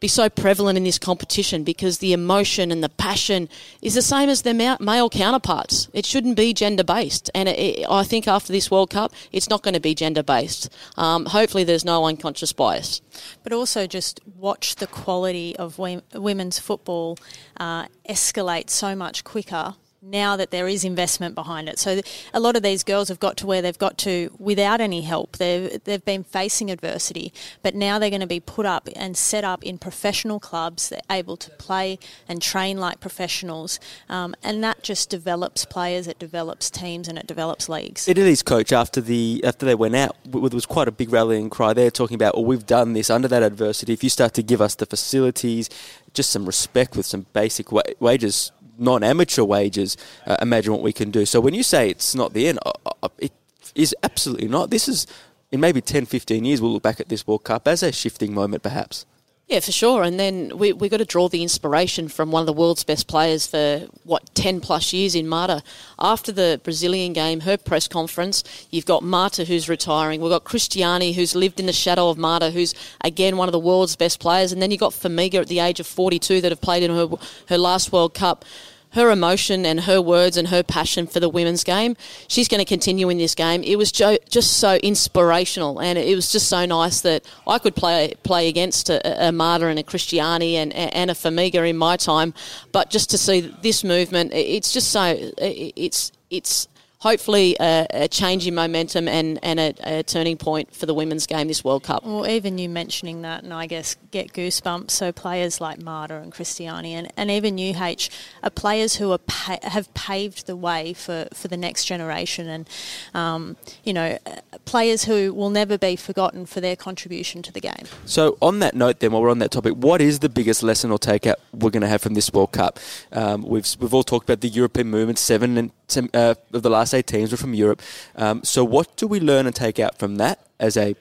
be 0.00 0.08
so 0.08 0.28
prevalent 0.28 0.78
in 0.78 0.84
this 0.84 0.98
competition 0.98 1.62
because 1.62 1.98
the 1.98 2.12
emotion 2.12 2.72
and 2.72 2.82
the 2.82 2.88
passion 2.88 3.48
is 3.82 3.94
the 3.94 4.02
same 4.02 4.28
as 4.28 4.42
their 4.42 4.54
male 4.54 5.10
counterparts. 5.10 5.88
It 5.92 6.06
shouldn't 6.06 6.36
be 6.36 6.54
gender 6.54 6.82
based, 6.84 7.30
and 7.34 7.48
it, 7.48 7.86
I 7.88 8.02
think 8.02 8.26
after 8.26 8.52
this 8.52 8.70
World 8.70 8.90
Cup, 8.90 9.12
it's 9.30 9.50
not 9.50 9.62
going 9.62 9.74
to 9.74 9.80
be 9.80 9.94
gender 9.94 10.22
based. 10.22 10.70
Um, 10.96 11.26
hopefully, 11.26 11.64
there's 11.64 11.84
no 11.84 12.04
unconscious 12.06 12.52
bias. 12.52 13.02
But 13.42 13.52
also, 13.52 13.86
just 13.86 14.20
watch 14.36 14.76
the 14.76 14.86
quality 14.86 15.54
of 15.56 15.78
women's 15.78 16.58
football 16.58 17.18
uh, 17.58 17.86
escalate 18.08 18.70
so 18.70 18.96
much 18.96 19.22
quicker 19.24 19.74
now 20.02 20.36
that 20.36 20.50
there 20.50 20.66
is 20.66 20.84
investment 20.84 21.34
behind 21.34 21.68
it. 21.68 21.78
So 21.78 22.00
a 22.32 22.40
lot 22.40 22.56
of 22.56 22.62
these 22.62 22.82
girls 22.82 23.08
have 23.08 23.20
got 23.20 23.36
to 23.38 23.46
where 23.46 23.60
they've 23.60 23.76
got 23.78 23.98
to 23.98 24.34
without 24.38 24.80
any 24.80 25.02
help. 25.02 25.36
They've, 25.36 25.82
they've 25.84 26.04
been 26.04 26.24
facing 26.24 26.70
adversity, 26.70 27.32
but 27.62 27.74
now 27.74 27.98
they're 27.98 28.10
going 28.10 28.20
to 28.20 28.26
be 28.26 28.40
put 28.40 28.64
up 28.64 28.88
and 28.96 29.16
set 29.16 29.44
up 29.44 29.62
in 29.62 29.78
professional 29.78 30.40
clubs. 30.40 30.88
They're 30.88 31.00
able 31.10 31.36
to 31.38 31.50
play 31.52 31.98
and 32.28 32.40
train 32.40 32.78
like 32.78 33.00
professionals, 33.00 33.78
um, 34.08 34.34
and 34.42 34.64
that 34.64 34.82
just 34.82 35.10
develops 35.10 35.64
players, 35.64 36.06
it 36.06 36.18
develops 36.18 36.70
teams, 36.70 37.08
and 37.08 37.18
it 37.18 37.26
develops 37.26 37.68
leagues. 37.68 38.08
It 38.08 38.16
is, 38.16 38.42
coach. 38.42 38.72
After 38.72 39.00
the 39.00 39.42
after 39.44 39.66
they 39.66 39.74
went 39.74 39.96
out, 39.96 40.16
there 40.24 40.40
was 40.40 40.66
quite 40.66 40.88
a 40.88 40.92
big 40.92 41.12
rallying 41.12 41.50
cry. 41.50 41.72
They're 41.72 41.90
talking 41.90 42.14
about, 42.14 42.34
well, 42.34 42.44
we've 42.44 42.66
done 42.66 42.94
this 42.94 43.10
under 43.10 43.28
that 43.28 43.42
adversity. 43.42 43.92
If 43.92 44.02
you 44.02 44.10
start 44.10 44.34
to 44.34 44.42
give 44.42 44.60
us 44.60 44.74
the 44.74 44.86
facilities, 44.86 45.68
just 46.14 46.30
some 46.30 46.46
respect 46.46 46.96
with 46.96 47.06
some 47.06 47.26
basic 47.32 47.70
wa- 47.70 47.82
wages 47.98 48.52
non-amateur 48.80 49.44
wages, 49.44 49.96
uh, 50.26 50.36
imagine 50.42 50.72
what 50.72 50.82
we 50.82 50.92
can 50.92 51.10
do. 51.10 51.24
So 51.26 51.40
when 51.40 51.54
you 51.54 51.62
say 51.62 51.90
it's 51.90 52.14
not 52.14 52.32
the 52.32 52.48
end, 52.48 52.58
uh, 52.64 52.72
uh, 53.02 53.08
it 53.18 53.32
is 53.74 53.94
absolutely 54.02 54.48
not. 54.48 54.70
This 54.70 54.88
is 54.88 55.06
in 55.52 55.60
maybe 55.60 55.80
10, 55.80 56.06
15 56.06 56.44
years, 56.44 56.60
we'll 56.60 56.72
look 56.72 56.82
back 56.82 57.00
at 57.00 57.08
this 57.08 57.26
World 57.26 57.44
Cup 57.44 57.66
as 57.66 57.82
a 57.82 57.92
shifting 57.92 58.32
moment, 58.32 58.62
perhaps. 58.62 59.06
Yeah, 59.50 59.58
for 59.58 59.72
sure. 59.72 60.04
And 60.04 60.20
then 60.20 60.58
we 60.58 60.72
we 60.72 60.88
got 60.88 60.98
to 60.98 61.04
draw 61.04 61.28
the 61.28 61.42
inspiration 61.42 62.06
from 62.06 62.30
one 62.30 62.38
of 62.38 62.46
the 62.46 62.52
world's 62.52 62.84
best 62.84 63.08
players 63.08 63.48
for 63.48 63.88
what 64.04 64.32
ten 64.32 64.60
plus 64.60 64.92
years 64.92 65.16
in 65.16 65.26
Marta. 65.26 65.64
After 65.98 66.30
the 66.30 66.60
Brazilian 66.62 67.12
game, 67.12 67.40
her 67.40 67.56
press 67.56 67.88
conference, 67.88 68.44
you've 68.70 68.86
got 68.86 69.02
Marta 69.02 69.44
who's 69.44 69.68
retiring. 69.68 70.20
We've 70.20 70.30
got 70.30 70.44
Cristiane 70.44 71.12
who's 71.14 71.34
lived 71.34 71.58
in 71.58 71.66
the 71.66 71.72
shadow 71.72 72.10
of 72.10 72.16
Marta, 72.16 72.52
who's 72.52 72.76
again 73.00 73.36
one 73.36 73.48
of 73.48 73.52
the 73.52 73.58
world's 73.58 73.96
best 73.96 74.20
players. 74.20 74.52
And 74.52 74.62
then 74.62 74.70
you've 74.70 74.78
got 74.78 74.92
Formiga 74.92 75.40
at 75.40 75.48
the 75.48 75.58
age 75.58 75.80
of 75.80 75.86
forty 75.88 76.20
two 76.20 76.40
that 76.42 76.52
have 76.52 76.60
played 76.60 76.84
in 76.84 76.92
her 76.92 77.08
her 77.48 77.58
last 77.58 77.90
World 77.90 78.14
Cup 78.14 78.44
her 78.92 79.10
emotion 79.10 79.64
and 79.64 79.80
her 79.80 80.00
words 80.00 80.36
and 80.36 80.48
her 80.48 80.62
passion 80.62 81.06
for 81.06 81.20
the 81.20 81.28
women's 81.28 81.64
game. 81.64 81.96
She's 82.28 82.48
going 82.48 82.58
to 82.58 82.64
continue 82.64 83.08
in 83.08 83.18
this 83.18 83.34
game. 83.34 83.62
It 83.62 83.76
was 83.76 83.92
jo- 83.92 84.18
just 84.28 84.58
so 84.58 84.76
inspirational, 84.76 85.80
and 85.80 85.98
it 85.98 86.14
was 86.14 86.32
just 86.32 86.48
so 86.48 86.66
nice 86.66 87.00
that 87.02 87.24
I 87.46 87.58
could 87.58 87.76
play 87.76 88.14
play 88.22 88.48
against 88.48 88.90
a, 88.90 89.28
a 89.28 89.32
Marta 89.32 89.66
and 89.66 89.78
a 89.78 89.82
Cristiane 89.82 90.54
and, 90.54 90.72
and 90.72 91.10
a 91.10 91.14
Formiga 91.14 91.68
in 91.68 91.76
my 91.76 91.96
time. 91.96 92.34
But 92.72 92.90
just 92.90 93.10
to 93.10 93.18
see 93.18 93.54
this 93.62 93.84
movement, 93.84 94.32
it's 94.32 94.72
just 94.72 94.90
so 94.90 95.32
it's 95.38 96.12
it's 96.30 96.68
hopefully 97.00 97.56
a, 97.58 97.86
a 97.90 98.08
change 98.08 98.46
in 98.46 98.54
momentum 98.54 99.08
and, 99.08 99.38
and 99.42 99.58
a, 99.58 99.74
a, 99.84 100.02
turning 100.02 100.36
point 100.36 100.74
for 100.74 100.84
the 100.84 100.92
women's 100.92 101.26
game 101.26 101.48
this 101.48 101.64
World 101.64 101.82
Cup. 101.82 102.04
Well, 102.04 102.26
even 102.26 102.58
you 102.58 102.68
mentioning 102.68 103.22
that, 103.22 103.42
and 103.42 103.52
I 103.54 103.66
guess 103.66 103.96
get 104.10 104.32
goosebumps. 104.32 104.90
So 104.90 105.10
players 105.10 105.60
like 105.60 105.80
Marta 105.80 106.16
and 106.16 106.32
Cristiane 106.32 106.92
and, 106.92 107.12
and 107.16 107.30
even 107.30 107.58
UH 107.58 108.08
are 108.42 108.50
players 108.50 108.96
who 108.96 109.12
are 109.12 109.18
pa- 109.18 109.58
have 109.62 109.92
paved 109.94 110.46
the 110.46 110.56
way 110.56 110.92
for, 110.92 111.26
for 111.32 111.48
the 111.48 111.56
next 111.56 111.86
generation, 111.86 112.48
and 112.48 112.68
um, 113.14 113.56
you 113.82 113.92
know, 113.92 114.18
players 114.64 115.04
who 115.04 115.32
will 115.32 115.50
never 115.50 115.78
be 115.78 115.96
forgotten 115.96 116.44
for 116.44 116.60
their 116.60 116.76
contribution 116.76 117.42
to 117.42 117.52
the 117.52 117.60
game. 117.60 117.86
So 118.04 118.36
on 118.42 118.58
that 118.58 118.74
note, 118.74 119.00
then, 119.00 119.12
while 119.12 119.22
we're 119.22 119.30
on 119.30 119.38
that 119.38 119.50
topic, 119.50 119.74
what 119.74 120.00
is 120.00 120.18
the 120.18 120.28
biggest 120.28 120.62
lesson 120.62 120.90
or 120.90 120.98
takeout 120.98 121.36
we're 121.52 121.70
going 121.70 121.82
to 121.82 121.88
have 121.88 122.02
from 122.02 122.14
this 122.14 122.32
World 122.32 122.52
Cup? 122.52 122.78
Um, 123.12 123.42
we've 123.42 123.66
we've 123.78 123.94
all 123.94 124.04
talked 124.04 124.28
about 124.28 124.42
the 124.42 124.48
European 124.48 124.88
movement, 124.88 125.18
seven 125.18 125.56
and 125.56 125.70
uh, 125.96 126.34
of 126.52 126.62
the 126.62 126.70
last 126.70 126.94
eight 126.94 127.06
teams 127.06 127.30
were 127.30 127.36
from 127.36 127.54
Europe. 127.54 127.82
Um, 128.16 128.42
so, 128.44 128.64
what 128.64 128.96
do 128.96 129.06
we 129.06 129.20
learn 129.20 129.46
and 129.46 129.54
take 129.54 129.78
out 129.78 129.98
from 129.98 130.16
that 130.16 130.46
as 130.58 130.76
a 130.76 130.94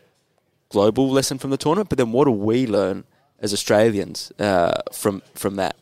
global 0.70 1.10
lesson 1.10 1.38
from 1.38 1.50
the 1.50 1.58
tournament? 1.58 1.90
But 1.90 1.98
then, 1.98 2.12
what 2.12 2.26
do 2.26 2.32
we 2.32 2.68
learn 2.68 3.04
as 3.40 3.54
Australians 3.54 4.32
uh, 4.40 4.82
from 4.92 5.22
from 5.36 5.56
that? 5.56 5.76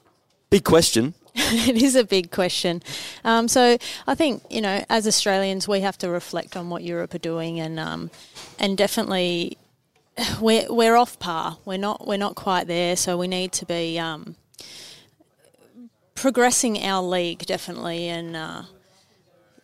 Big 0.50 0.64
question. 0.64 1.14
it 1.36 1.82
is 1.84 1.96
a 1.96 2.04
big 2.04 2.32
question. 2.32 2.82
Um, 3.24 3.48
so 3.48 3.78
I 4.08 4.16
think 4.16 4.44
you 4.50 4.62
know, 4.62 4.84
as 4.90 5.06
Australians, 5.06 5.68
we 5.68 5.82
have 5.82 5.98
to 6.00 6.10
reflect 6.10 6.58
on 6.58 6.70
what 6.70 6.84
Europe 6.84 7.14
are 7.14 7.20
doing, 7.20 7.60
and 7.60 7.80
um, 7.80 8.10
and 8.58 8.78
definitely 8.78 9.58
we're 10.42 10.66
we're 10.74 10.96
off 10.96 11.20
par. 11.20 11.58
We're 11.64 11.78
not 11.78 12.08
we're 12.08 12.18
not 12.18 12.36
quite 12.36 12.68
there. 12.68 12.96
So 12.96 13.18
we 13.18 13.28
need 13.28 13.52
to 13.54 13.66
be 13.66 14.00
um, 14.00 14.36
progressing 16.16 16.84
our 16.84 17.04
league 17.04 17.46
definitely, 17.46 18.08
and 18.10 18.36
uh, 18.36 18.64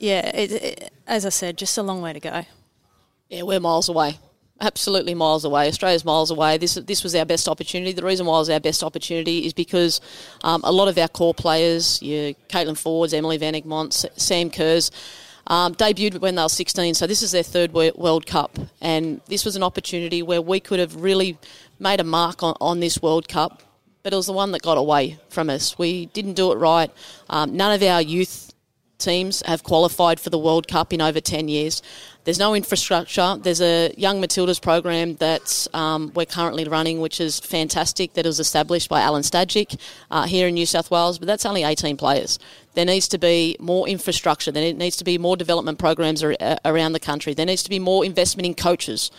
yeah, 0.03 0.35
it, 0.35 0.51
it, 0.51 0.93
as 1.07 1.25
I 1.25 1.29
said, 1.29 1.57
just 1.57 1.77
a 1.77 1.81
long 1.81 2.01
way 2.01 2.11
to 2.11 2.19
go. 2.19 2.43
Yeah, 3.29 3.43
we're 3.43 3.61
miles 3.61 3.87
away. 3.87 4.19
Absolutely 4.59 5.13
miles 5.15 5.45
away. 5.45 5.69
Australia's 5.69 6.03
miles 6.03 6.29
away. 6.29 6.57
This 6.57 6.73
this 6.75 7.03
was 7.03 7.15
our 7.15 7.23
best 7.23 7.47
opportunity. 7.47 7.93
The 7.93 8.03
reason 8.03 8.25
why 8.25 8.35
it 8.35 8.39
was 8.39 8.49
our 8.49 8.59
best 8.59 8.83
opportunity 8.83 9.45
is 9.45 9.53
because 9.53 10.01
um, 10.43 10.59
a 10.65 10.73
lot 10.73 10.89
of 10.89 10.97
our 10.97 11.07
core 11.07 11.33
players, 11.33 12.01
your 12.01 12.33
Caitlin 12.49 12.75
Foords, 12.75 13.13
Emily 13.13 13.37
Van 13.37 13.53
Egmond, 13.53 13.93
Sam 14.19 14.49
Kerrs, 14.49 14.91
um, 15.47 15.73
debuted 15.73 16.19
when 16.19 16.35
they 16.35 16.41
were 16.41 16.49
16. 16.49 16.95
So 16.95 17.07
this 17.07 17.23
is 17.23 17.31
their 17.31 17.43
third 17.43 17.71
World 17.71 18.25
Cup, 18.25 18.59
and 18.81 19.21
this 19.27 19.45
was 19.45 19.55
an 19.55 19.63
opportunity 19.63 20.21
where 20.21 20.41
we 20.41 20.59
could 20.59 20.79
have 20.79 20.97
really 20.97 21.37
made 21.79 22.01
a 22.01 22.03
mark 22.03 22.43
on, 22.43 22.55
on 22.59 22.81
this 22.81 23.01
World 23.01 23.29
Cup. 23.29 23.63
But 24.03 24.11
it 24.11 24.17
was 24.17 24.25
the 24.25 24.33
one 24.33 24.51
that 24.51 24.61
got 24.61 24.77
away 24.77 25.17
from 25.29 25.49
us. 25.49 25.77
We 25.77 26.07
didn't 26.07 26.33
do 26.33 26.51
it 26.51 26.55
right. 26.55 26.91
Um, 27.29 27.55
none 27.55 27.71
of 27.71 27.81
our 27.81 28.01
youth 28.01 28.42
teams 29.03 29.41
have 29.45 29.63
qualified 29.63 30.19
for 30.19 30.29
the 30.29 30.37
World 30.37 30.67
Cup 30.67 30.93
in 30.93 31.01
over 31.01 31.19
10 31.19 31.47
years. 31.47 31.81
There's 32.23 32.39
no 32.39 32.55
infrastructure. 32.55 33.37
There's 33.37 33.61
a 33.61 33.93
Young 33.97 34.21
Matildas 34.21 34.61
program 34.61 35.15
that 35.15 35.67
um, 35.73 36.11
we're 36.15 36.25
currently 36.25 36.63
running, 36.63 37.01
which 37.01 37.19
is 37.19 37.39
fantastic, 37.39 38.13
that 38.13 38.25
was 38.25 38.39
established 38.39 38.89
by 38.89 39.01
Alen 39.01 39.23
Stajcic 39.29 39.79
uh, 40.09 40.23
here 40.23 40.47
in 40.47 40.53
New 40.53 40.65
South 40.65 40.89
Wales, 40.89 41.19
but 41.19 41.27
that's 41.27 41.45
only 41.45 41.63
18 41.63 41.97
players. 41.97 42.39
There 42.75 42.85
needs 42.85 43.07
to 43.09 43.17
be 43.17 43.57
more 43.59 43.87
infrastructure. 43.87 44.51
There 44.51 44.73
needs 44.73 44.97
to 44.97 45.03
be 45.03 45.17
more 45.17 45.35
development 45.35 45.79
programs 45.79 46.23
around 46.23 46.93
the 46.93 46.99
country. 46.99 47.33
There 47.33 47.45
needs 47.45 47.63
to 47.63 47.69
be 47.69 47.79
more 47.79 48.05
investment 48.05 48.45
in 48.45 48.55
coaches. 48.55 49.11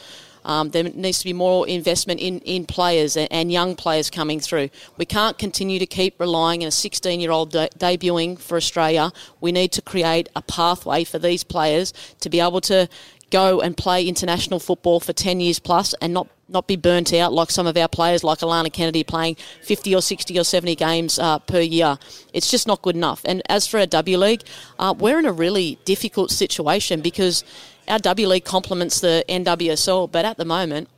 Um, 0.44 0.70
there 0.70 0.84
needs 0.84 1.18
to 1.20 1.24
be 1.24 1.32
more 1.32 1.66
investment 1.66 2.20
in, 2.20 2.40
in 2.40 2.66
players 2.66 3.16
and, 3.16 3.28
and, 3.30 3.50
young 3.50 3.76
players 3.76 4.10
coming 4.10 4.40
through. 4.40 4.68
We 4.96 5.04
can't 5.04 5.38
continue 5.38 5.78
to 5.78 5.86
keep 5.86 6.18
relying 6.20 6.62
on 6.62 6.68
a 6.68 6.70
16 6.70 7.20
year 7.20 7.30
old 7.30 7.52
de- 7.52 7.68
debuting 7.78 8.38
for 8.38 8.56
Australia. 8.56 9.12
We 9.40 9.52
need 9.52 9.72
to 9.72 9.82
create 9.82 10.28
a 10.36 10.42
pathway 10.42 11.04
for 11.04 11.18
these 11.18 11.44
players 11.44 11.92
to 12.20 12.28
be 12.28 12.40
able 12.40 12.60
to 12.62 12.88
go 13.30 13.60
and 13.60 13.76
play 13.76 14.06
international 14.06 14.60
football 14.60 15.00
for 15.00 15.12
10 15.12 15.40
years 15.40 15.58
plus 15.58 15.94
and 16.00 16.12
not 16.12 16.28
not 16.48 16.66
be 16.66 16.76
burnt 16.76 17.12
out 17.12 17.32
like 17.32 17.50
some 17.50 17.66
of 17.66 17.76
our 17.76 17.88
players, 17.88 18.22
like 18.22 18.38
Alana 18.40 18.72
Kennedy, 18.72 19.02
playing 19.02 19.36
50 19.62 19.94
or 19.94 20.02
60 20.02 20.38
or 20.38 20.44
70 20.44 20.74
games 20.76 21.18
uh, 21.18 21.38
per 21.38 21.60
year. 21.60 21.98
It's 22.32 22.50
just 22.50 22.66
not 22.66 22.82
good 22.82 22.94
enough. 22.94 23.22
And 23.24 23.42
as 23.48 23.66
for 23.66 23.80
our 23.80 23.86
W 23.86 24.18
League, 24.18 24.42
uh, 24.78 24.94
we're 24.96 25.18
in 25.18 25.24
a 25.24 25.32
really 25.32 25.78
difficult 25.84 26.30
situation 26.30 27.00
because 27.00 27.44
our 27.88 27.98
W 27.98 28.28
League 28.28 28.44
complements 28.44 29.00
the 29.00 29.24
NWSL, 29.28 30.10
but 30.10 30.24
at 30.24 30.36
the 30.36 30.44
moment, 30.44 30.88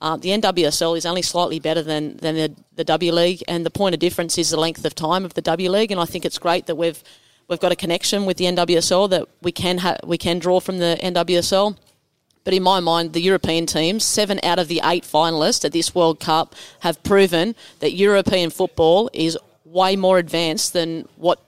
uh, 0.00 0.16
the 0.16 0.30
NWSL 0.30 0.96
is 0.96 1.06
only 1.06 1.22
slightly 1.22 1.60
better 1.60 1.80
than, 1.80 2.16
than 2.16 2.34
the, 2.34 2.56
the 2.74 2.84
W 2.84 3.12
League, 3.12 3.42
and 3.46 3.64
the 3.64 3.70
point 3.70 3.94
of 3.94 4.00
difference 4.00 4.36
is 4.36 4.50
the 4.50 4.58
length 4.58 4.84
of 4.84 4.94
time 4.94 5.24
of 5.24 5.34
the 5.34 5.42
W 5.42 5.70
League. 5.70 5.92
And 5.92 6.00
I 6.00 6.04
think 6.04 6.24
it's 6.24 6.38
great 6.38 6.66
that 6.66 6.74
we've 6.74 7.02
we've 7.48 7.60
got 7.60 7.70
a 7.70 7.76
connection 7.76 8.24
with 8.24 8.36
the 8.36 8.46
NWSL 8.46 9.10
that 9.10 9.28
we 9.42 9.52
can 9.52 9.78
ha- 9.78 9.98
we 10.04 10.18
can 10.18 10.38
draw 10.38 10.58
from 10.58 10.78
the 10.78 10.98
NWSL. 11.02 11.76
But 12.44 12.54
in 12.54 12.62
my 12.64 12.80
mind, 12.80 13.12
the 13.12 13.20
European 13.20 13.66
teams, 13.66 14.02
seven 14.02 14.40
out 14.42 14.58
of 14.58 14.66
the 14.66 14.80
eight 14.82 15.04
finalists 15.04 15.64
at 15.64 15.70
this 15.72 15.94
World 15.94 16.18
Cup, 16.18 16.56
have 16.80 17.00
proven 17.04 17.54
that 17.78 17.92
European 17.92 18.50
football 18.50 19.08
is 19.12 19.38
way 19.64 19.94
more 19.94 20.18
advanced 20.18 20.72
than 20.72 21.08
what 21.16 21.40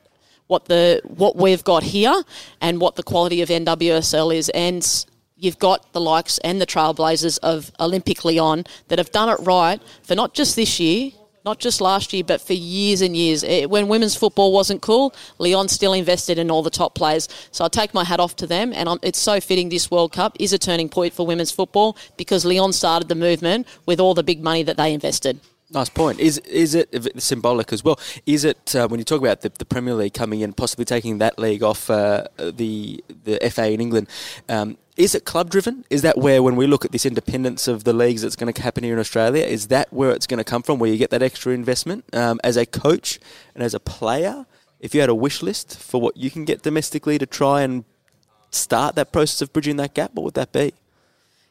what 0.46 0.66
the 0.66 1.00
what 1.04 1.36
we've 1.36 1.64
got 1.64 1.82
here 1.82 2.22
and 2.60 2.80
what 2.80 2.96
the 2.96 3.02
quality 3.02 3.42
of 3.42 3.48
NWSL 3.48 4.34
is. 4.34 4.48
And 4.50 5.06
you've 5.36 5.58
got 5.58 5.92
the 5.92 6.00
likes 6.00 6.38
and 6.38 6.60
the 6.60 6.66
trailblazers 6.66 7.38
of 7.42 7.70
Olympique 7.80 8.24
Lyon 8.24 8.64
that 8.88 8.98
have 8.98 9.10
done 9.10 9.28
it 9.28 9.38
right 9.40 9.80
for 10.02 10.14
not 10.14 10.34
just 10.34 10.56
this 10.56 10.78
year, 10.78 11.10
not 11.44 11.58
just 11.58 11.80
last 11.80 12.12
year, 12.12 12.24
but 12.24 12.40
for 12.40 12.54
years 12.54 13.02
and 13.02 13.16
years. 13.16 13.42
It, 13.42 13.68
when 13.68 13.88
women's 13.88 14.16
football 14.16 14.52
wasn't 14.52 14.80
cool, 14.80 15.14
Lyon 15.38 15.68
still 15.68 15.92
invested 15.92 16.38
in 16.38 16.50
all 16.50 16.62
the 16.62 16.70
top 16.70 16.94
players. 16.94 17.28
So 17.50 17.64
I 17.64 17.68
take 17.68 17.92
my 17.92 18.04
hat 18.04 18.20
off 18.20 18.36
to 18.36 18.46
them, 18.46 18.72
and 18.72 18.88
I'm, 18.88 18.98
it's 19.02 19.18
so 19.18 19.40
fitting 19.40 19.68
this 19.68 19.90
World 19.90 20.12
Cup 20.12 20.36
is 20.40 20.52
a 20.52 20.58
turning 20.58 20.88
point 20.88 21.12
for 21.12 21.26
women's 21.26 21.50
football 21.50 21.96
because 22.16 22.44
Lyon 22.44 22.72
started 22.72 23.08
the 23.08 23.14
movement 23.14 23.66
with 23.86 24.00
all 24.00 24.14
the 24.14 24.22
big 24.22 24.42
money 24.42 24.62
that 24.62 24.76
they 24.76 24.92
invested. 24.94 25.38
Nice 25.74 25.88
point. 25.88 26.20
Is 26.20 26.38
is 26.38 26.76
it 26.76 27.20
symbolic 27.20 27.72
as 27.72 27.82
well? 27.82 27.98
Is 28.26 28.44
it 28.44 28.76
uh, 28.76 28.86
when 28.86 29.00
you 29.00 29.04
talk 29.04 29.20
about 29.20 29.40
the, 29.40 29.48
the, 29.48 29.64
Premier 29.64 29.94
League 29.94 30.14
coming 30.14 30.40
in, 30.40 30.52
possibly 30.52 30.84
taking 30.84 31.18
that 31.18 31.36
league 31.36 31.64
off 31.64 31.90
uh, 31.90 32.28
the 32.36 33.02
the 33.24 33.38
FA 33.50 33.72
in 33.72 33.80
England? 33.80 34.08
Um, 34.48 34.78
is 34.96 35.16
it 35.16 35.24
club 35.24 35.50
driven? 35.50 35.84
Is 35.90 36.02
that 36.02 36.16
where, 36.16 36.40
when 36.44 36.54
we 36.54 36.68
look 36.68 36.84
at 36.84 36.92
this 36.92 37.04
independence 37.04 37.66
of 37.66 37.82
the 37.82 37.92
leagues 37.92 38.22
that's 38.22 38.36
going 38.36 38.52
to 38.52 38.62
happen 38.62 38.84
here 38.84 38.92
in 38.92 39.00
Australia, 39.00 39.44
is 39.44 39.66
that 39.66 39.92
where 39.92 40.12
it's 40.12 40.28
going 40.28 40.38
to 40.38 40.44
come 40.44 40.62
from? 40.62 40.78
Where 40.78 40.88
you 40.88 40.96
get 40.96 41.10
that 41.10 41.22
extra 41.22 41.52
investment 41.52 42.04
um, 42.14 42.38
as 42.44 42.56
a 42.56 42.64
coach 42.64 43.18
and 43.54 43.64
as 43.64 43.74
a 43.74 43.80
player? 43.80 44.46
If 44.78 44.94
you 44.94 45.00
had 45.00 45.10
a 45.10 45.14
wish 45.14 45.42
list 45.42 45.76
for 45.76 46.00
what 46.00 46.16
you 46.16 46.30
can 46.30 46.44
get 46.44 46.62
domestically 46.62 47.18
to 47.18 47.26
try 47.26 47.62
and 47.62 47.84
start 48.52 48.94
that 48.94 49.10
process 49.10 49.42
of 49.42 49.52
bridging 49.52 49.76
that 49.78 49.94
gap, 49.94 50.14
what 50.14 50.22
would 50.22 50.34
that 50.34 50.52
be? 50.52 50.74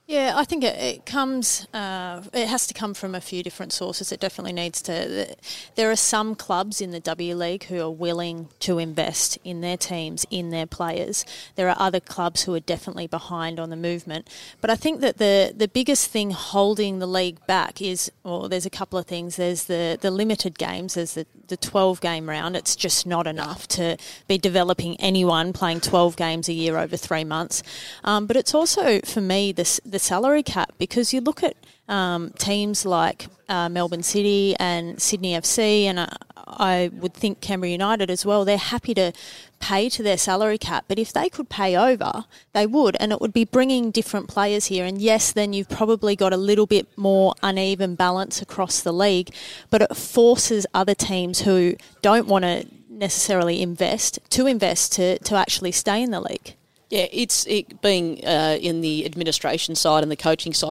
Yeah, 0.06 0.34
I 0.36 0.44
think 0.44 0.66
it, 0.66 0.78
it 0.78 1.06
comes. 1.06 1.66
Uh, 1.74 2.22
it 2.34 2.48
has 2.50 2.68
to 2.68 2.74
come 2.74 2.94
from 2.94 3.16
a 3.16 3.22
few 3.22 3.42
different 3.42 3.72
sources. 3.72 4.12
It 4.12 4.20
definitely 4.20 4.52
needs 4.52 4.82
to. 4.84 5.34
There 5.76 5.90
are 5.90 5.96
some 5.96 6.36
clubs 6.36 6.82
in 6.82 6.92
the 6.92 7.00
W 7.00 7.34
League 7.36 7.64
who 7.66 7.80
are 7.80 7.90
willing 7.90 8.50
to 8.60 8.80
invest 8.80 9.38
in 9.46 9.62
their 9.62 9.78
teams, 9.78 10.26
in 10.30 10.50
their 10.50 10.66
players. 10.66 11.26
There 11.56 11.70
are 11.70 11.76
other 11.80 12.02
clubs 12.02 12.44
who 12.44 12.54
are 12.54 12.60
definitely 12.60 13.08
behind 13.08 13.62
on 13.62 13.70
the 13.70 13.78
movement. 13.78 14.30
But 14.60 14.70
I 14.70 14.76
think 14.76 15.00
that 15.00 15.20
the 15.20 15.54
the 15.56 15.70
biggest 15.70 16.10
thing 16.10 16.32
holding 16.32 17.00
the 17.00 17.08
league 17.08 17.46
back 17.48 17.82
is, 17.82 18.12
well, 18.24 18.50
there's 18.50 18.66
a 18.66 18.70
couple 18.70 19.00
of 19.00 19.06
things. 19.06 19.38
There's 19.38 19.66
the 19.66 19.98
the 20.00 20.12
limited 20.12 20.58
games. 20.58 20.96
There's 20.96 21.14
the 21.14 21.26
the 21.48 21.58
12 21.58 22.02
game 22.02 22.30
round. 22.30 22.56
It's 22.56 22.76
just 22.76 23.06
not 23.06 23.28
enough 23.28 23.68
to 23.70 23.98
be 24.28 24.38
developing 24.38 25.00
anyone 25.00 25.54
playing 25.54 25.82
12 25.82 26.16
games 26.16 26.50
a 26.50 26.54
year 26.54 26.78
over 26.78 26.98
three 26.98 27.24
months. 27.24 27.64
Um, 28.04 28.26
but 28.28 28.36
it's 28.36 28.54
also 28.54 29.00
for 29.02 29.22
me 29.22 29.52
this 29.52 29.80
the 29.94 30.00
salary 30.00 30.44
cap 30.44 30.74
because 30.78 31.14
you 31.14 31.22
look 31.22 31.44
at 31.44 31.56
um, 31.88 32.32
teams 32.38 32.86
like 32.86 33.28
uh, 33.48 33.70
Melbourne 33.70 34.04
City 34.04 34.56
and 34.60 35.02
Sydney 35.02 35.34
FC, 35.34 35.84
and 35.84 36.00
uh, 36.00 36.08
I 36.48 36.90
would 36.94 37.14
think 37.14 37.42
Canberra 37.42 37.72
United 37.72 38.10
as 38.10 38.26
well, 38.26 38.44
they're 38.44 38.58
happy 38.58 38.94
to 38.96 39.14
pay 39.60 39.90
to 39.90 40.04
their 40.04 40.18
salary 40.18 40.58
cap. 40.58 40.86
But 40.88 41.00
if 41.00 41.14
they 41.14 41.30
could 41.30 41.50
pay 41.50 41.76
over, 41.76 42.26
they 42.54 42.66
would. 42.66 42.98
And 43.00 43.12
it 43.12 43.22
would 43.22 43.34
be 43.34 43.46
bringing 43.46 43.92
different 43.92 44.28
players 44.28 44.66
here. 44.66 44.86
And 44.86 45.02
yes, 45.02 45.32
then 45.32 45.54
you've 45.54 45.70
probably 45.70 46.16
got 46.16 46.34
a 46.34 46.38
little 46.38 46.66
bit 46.66 46.88
more 46.98 47.34
uneven 47.42 47.96
balance 47.96 48.42
across 48.42 48.82
the 48.82 48.94
league. 48.94 49.30
But 49.70 49.84
it 49.84 49.96
forces 49.96 50.66
other 50.74 50.96
teams 50.96 51.42
who 51.42 51.76
don't 52.02 52.28
want 52.28 52.44
to 52.44 52.66
necessarily 52.90 53.62
invest 53.62 54.20
to 54.30 54.48
invest 54.48 54.94
to, 54.94 55.18
to 55.20 55.36
actually 55.36 55.72
stay 55.72 56.02
in 56.02 56.12
the 56.12 56.22
league. 56.22 56.56
Yeah, 56.94 57.08
it's 57.12 57.48
it 57.48 57.82
being 57.82 58.24
uh, 58.24 58.60
in 58.62 58.82
the 58.82 59.04
administration 59.04 59.74
side 59.74 60.04
and 60.04 60.12
the 60.12 60.16
coaching 60.16 60.54
side. 60.54 60.70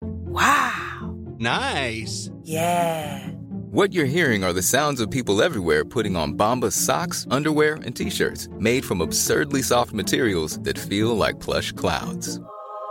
Wow. 0.00 1.16
Nice. 1.40 2.30
Yeah. 2.44 3.30
What 3.72 3.92
you're 3.92 4.04
hearing 4.04 4.44
are 4.44 4.52
the 4.52 4.62
sounds 4.62 5.00
of 5.00 5.10
people 5.10 5.42
everywhere 5.42 5.84
putting 5.84 6.14
on 6.14 6.34
Bombas 6.34 6.70
socks, 6.70 7.26
underwear, 7.32 7.80
and 7.84 7.96
t-shirts 7.96 8.48
made 8.60 8.84
from 8.84 9.00
absurdly 9.00 9.60
soft 9.60 9.92
materials 9.92 10.60
that 10.60 10.78
feel 10.78 11.16
like 11.16 11.40
plush 11.40 11.72
clouds. 11.72 12.38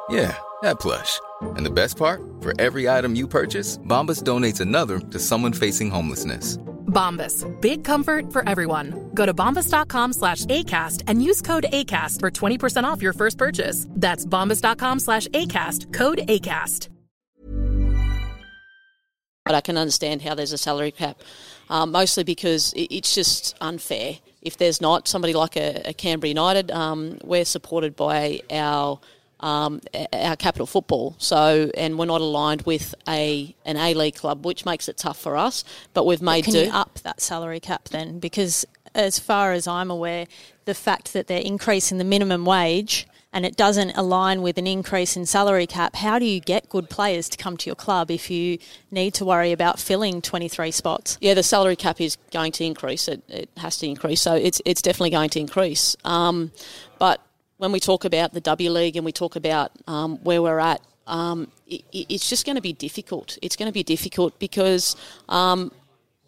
Yeah, 0.09 0.35
that 0.63 0.81
plush. 0.81 1.17
And 1.55 1.65
the 1.65 1.71
best 1.71 1.95
part? 1.95 2.21
For 2.41 2.53
every 2.59 2.89
item 2.89 3.15
you 3.15 3.25
purchase, 3.25 3.77
Bombas 3.77 4.21
donates 4.21 4.59
another 4.59 4.99
to 4.99 5.17
someone 5.19 5.53
facing 5.53 5.89
homelessness. 5.89 6.57
Bombas. 6.87 7.45
Big 7.61 7.85
comfort 7.85 8.33
for 8.33 8.47
everyone. 8.49 9.08
Go 9.19 9.25
to 9.25 9.33
bombas.com 9.33 10.13
slash 10.13 10.45
ACAST 10.45 11.03
and 11.07 11.21
use 11.21 11.41
code 11.41 11.65
ACAST 11.73 12.21
for 12.21 12.31
20% 12.31 12.85
off 12.85 13.01
your 13.01 13.11
first 13.11 13.37
purchase. 13.37 13.85
That's 13.89 14.25
bombas.com 14.25 14.99
slash 14.99 15.27
ACAST. 15.27 15.91
Code 15.91 16.19
ACAST. 16.19 16.87
But 19.43 19.55
I 19.55 19.61
can 19.61 19.77
understand 19.77 20.21
how 20.21 20.35
there's 20.35 20.53
a 20.53 20.57
salary 20.57 20.91
cap, 20.91 21.19
um, 21.69 21.91
mostly 21.91 22.23
because 22.23 22.73
it's 22.77 23.13
just 23.13 23.57
unfair. 23.59 24.19
If 24.41 24.55
there's 24.55 24.79
not 24.79 25.05
somebody 25.09 25.33
like 25.33 25.57
a, 25.57 25.81
a 25.89 25.93
Canberra 25.93 26.29
United, 26.29 26.71
um, 26.71 27.17
we're 27.21 27.43
supported 27.43 27.97
by 27.97 28.39
our 28.49 29.01
um, 29.39 29.81
our 30.13 30.35
capital 30.35 30.67
football. 30.67 31.15
So, 31.17 31.71
and 31.75 31.97
we're 31.97 32.05
not 32.05 32.21
aligned 32.21 32.63
with 32.63 32.93
a 33.07 33.55
an 33.65 33.77
A 33.77 33.93
League 33.93 34.15
club, 34.15 34.45
which 34.45 34.65
makes 34.65 34.89
it 34.89 34.97
tough 34.97 35.19
for 35.19 35.37
us. 35.37 35.63
But 35.93 36.05
we've 36.05 36.21
made 36.21 36.45
Can 36.45 36.53
do. 36.53 36.65
you 36.65 36.71
up 36.71 36.99
that 37.03 37.21
salary 37.21 37.59
cap 37.59 37.89
then? 37.89 38.19
Because 38.19 38.65
as 38.99 39.19
far 39.19 39.53
as 39.53 39.67
I'm 39.67 39.89
aware, 39.89 40.27
the 40.65 40.73
fact 40.73 41.13
that 41.13 41.27
they're 41.27 41.41
increasing 41.41 41.97
the 41.97 42.03
minimum 42.03 42.45
wage 42.45 43.07
and 43.31 43.45
it 43.45 43.55
doesn't 43.55 43.91
align 43.91 44.41
with 44.41 44.57
an 44.57 44.65
increase 44.65 45.15
in 45.15 45.25
salary 45.25 45.67
cap, 45.67 45.95
how 45.95 46.17
do 46.17 46.25
you 46.25 46.39
get 46.39 46.67
good 46.69 46.89
players 46.89 47.29
to 47.29 47.37
come 47.37 47.57
to 47.57 47.67
your 47.67 47.75
club 47.75 48.09
if 48.09 48.31
you 48.31 48.57
need 48.91 49.13
to 49.15 49.25
worry 49.25 49.51
about 49.51 49.79
filling 49.79 50.21
23 50.21 50.71
spots? 50.71 51.17
Yeah, 51.21 51.35
the 51.35 51.43
salary 51.43 51.75
cap 51.75 52.01
is 52.01 52.17
going 52.31 52.51
to 52.53 52.65
increase. 52.65 53.07
It, 53.07 53.21
it 53.27 53.49
has 53.57 53.77
to 53.77 53.87
increase. 53.87 54.21
So 54.21 54.33
it's 54.33 54.61
it's 54.65 54.81
definitely 54.81 55.11
going 55.11 55.29
to 55.31 55.39
increase. 55.39 55.95
Um, 56.03 56.51
but 56.97 57.21
when 57.57 57.71
we 57.71 57.79
talk 57.79 58.03
about 58.03 58.33
the 58.33 58.41
W 58.41 58.71
League 58.71 58.95
and 58.95 59.05
we 59.05 59.11
talk 59.11 59.35
about 59.35 59.71
um, 59.85 60.17
where 60.23 60.41
we're 60.41 60.59
at, 60.59 60.81
um, 61.05 61.51
it, 61.67 61.83
it's 61.91 62.29
just 62.29 62.45
going 62.45 62.55
to 62.55 62.61
be 62.61 62.73
difficult. 62.73 63.37
It's 63.41 63.55
going 63.55 63.67
to 63.67 63.73
be 63.73 63.83
difficult 63.83 64.39
because 64.39 64.95
um, 65.27 65.71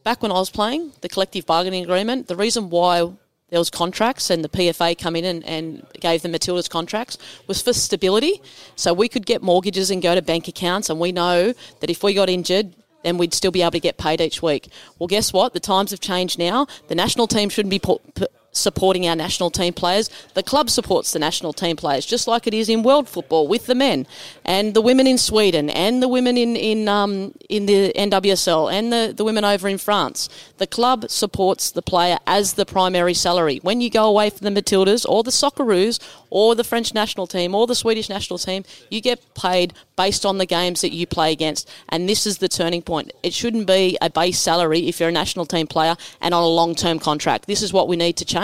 back 0.04 0.22
when 0.22 0.32
I 0.32 0.36
was 0.36 0.50
playing, 0.50 0.94
the 1.02 1.10
collective 1.10 1.46
bargaining 1.46 1.84
agreement, 1.84 2.28
the 2.28 2.36
reason 2.36 2.70
why 2.70 3.12
there 3.50 3.60
was 3.60 3.70
contracts 3.70 4.30
and 4.30 4.44
the 4.44 4.50
PFA 4.50 4.98
come 4.98 5.16
in 5.16 5.26
and, 5.26 5.46
and 5.46 5.86
gave 6.00 6.22
the 6.22 6.30
Matildas 6.30 6.70
contracts 6.70 7.18
was 7.48 7.62
for 7.62 7.74
stability. 7.74 8.42
So 8.76 8.94
we 8.94 9.10
could 9.10 9.26
get 9.26 9.42
mortgages 9.42 9.92
and 9.92 10.02
go 10.02 10.16
to 10.16 10.22
bank 10.22 10.48
accounts 10.48 10.90
and 10.90 11.00
we 11.00 11.12
know 11.12 11.54
that 11.82 11.90
if 11.90 12.02
we 12.02 12.14
got 12.14 12.30
injured, 12.30 12.74
then 13.04 13.18
we'd 13.18 13.34
still 13.34 13.52
be 13.52 13.62
able 13.62 13.72
to 13.72 13.80
get 13.80 13.98
paid 13.98 14.22
each 14.22 14.42
week. 14.42 14.70
Well, 14.98 15.08
guess 15.08 15.34
what? 15.34 15.54
The 15.54 15.60
times 15.60 15.92
have 15.92 16.00
changed 16.00 16.40
now. 16.40 16.68
The 16.88 16.96
national 16.96 17.28
team 17.28 17.50
shouldn't 17.50 17.72
be 17.72 17.80
put, 17.80 18.16
put, 18.16 18.32
supporting 18.52 19.08
our 19.08 19.16
national 19.16 19.50
team 19.50 19.74
players. 19.74 20.10
The 20.34 20.44
club 20.44 20.70
supports 20.70 21.12
the 21.14 21.20
national 21.20 21.54
team 21.54 21.76
players, 21.76 22.06
just 22.06 22.28
like 22.28 22.48
it 22.48 22.54
is 22.54 22.70
in 22.70 22.84
world 22.84 23.08
football 23.08 23.48
with 23.48 23.66
the 23.66 23.76
men 23.76 24.06
and 24.46 24.74
the 24.74 24.82
women 24.82 25.08
in 25.08 25.18
Sweden 25.18 25.70
and 25.70 26.02
the 26.02 26.08
women 26.08 26.38
in 26.38 26.56
in 26.56 26.88
um, 26.88 27.34
in 27.50 27.66
the 27.66 27.94
NWSL 27.96 28.72
and 28.72 28.92
the, 28.92 29.14
the 29.16 29.24
women 29.24 29.44
over 29.46 29.68
in 29.68 29.78
France. 29.78 30.30
The 30.58 30.68
club 30.68 31.10
supports 31.10 31.72
the 31.72 31.82
player 31.82 32.18
as 32.28 32.54
the 32.54 32.66
primary 32.66 33.14
salary. 33.14 33.60
When 33.62 33.82
you 33.82 33.90
go 33.90 34.06
away 34.06 34.30
from 34.30 34.54
the 34.54 34.62
Matildas 34.62 35.06
or 35.08 35.24
the 35.24 35.32
Socceroos 35.32 36.00
or 36.30 36.56
the 36.56 36.64
French 36.64 36.94
national 36.94 37.28
team 37.28 37.56
or 37.56 37.68
the 37.68 37.76
Swedish 37.76 38.10
national 38.10 38.40
team, 38.40 38.64
you 38.90 39.02
get 39.02 39.34
paid 39.34 39.74
based 39.96 40.26
on 40.26 40.38
the 40.38 40.46
games 40.46 40.82
that 40.82 40.92
you 40.92 41.06
play 41.06 41.32
against. 41.32 41.70
And 41.90 42.10
this 42.10 42.26
is 42.26 42.40
the 42.40 42.50
turning 42.50 42.82
point. 42.82 43.12
It 43.24 43.34
shouldn't 43.34 43.68
be 43.68 43.98
a 44.02 44.10
base 44.10 44.40
salary 44.40 44.88
if 44.88 45.00
you're 45.00 45.10
a 45.10 45.12
national 45.12 45.46
team 45.46 45.68
player 45.68 45.96
and 46.20 46.34
on 46.34 46.44
a 46.44 46.48
long 46.48 46.76
term 46.76 47.00
contract. 47.00 47.46
This 47.48 47.62
is 47.62 47.72
what 47.72 47.88
we 47.88 47.96
need 47.96 48.18
to 48.18 48.26
change 48.26 48.41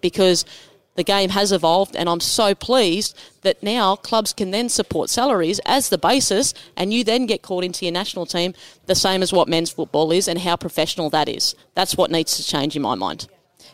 because 0.00 0.44
the 0.96 1.04
game 1.04 1.30
has 1.30 1.52
evolved, 1.52 1.96
and 1.96 2.08
I'm 2.08 2.20
so 2.20 2.54
pleased 2.54 3.18
that 3.42 3.62
now 3.62 3.96
clubs 3.96 4.32
can 4.32 4.50
then 4.50 4.68
support 4.68 5.08
salaries 5.08 5.60
as 5.64 5.88
the 5.88 5.98
basis, 5.98 6.52
and 6.76 6.92
you 6.92 7.04
then 7.04 7.26
get 7.26 7.42
called 7.42 7.64
into 7.64 7.84
your 7.84 7.92
national 7.92 8.26
team, 8.26 8.54
the 8.86 8.94
same 8.94 9.22
as 9.22 9.32
what 9.32 9.48
men's 9.48 9.70
football 9.70 10.12
is, 10.12 10.28
and 10.28 10.38
how 10.40 10.56
professional 10.56 11.08
that 11.10 11.28
is. 11.28 11.54
That's 11.74 11.96
what 11.96 12.10
needs 12.10 12.36
to 12.36 12.44
change 12.44 12.76
in 12.76 12.82
my 12.82 12.96
mind. 12.96 13.28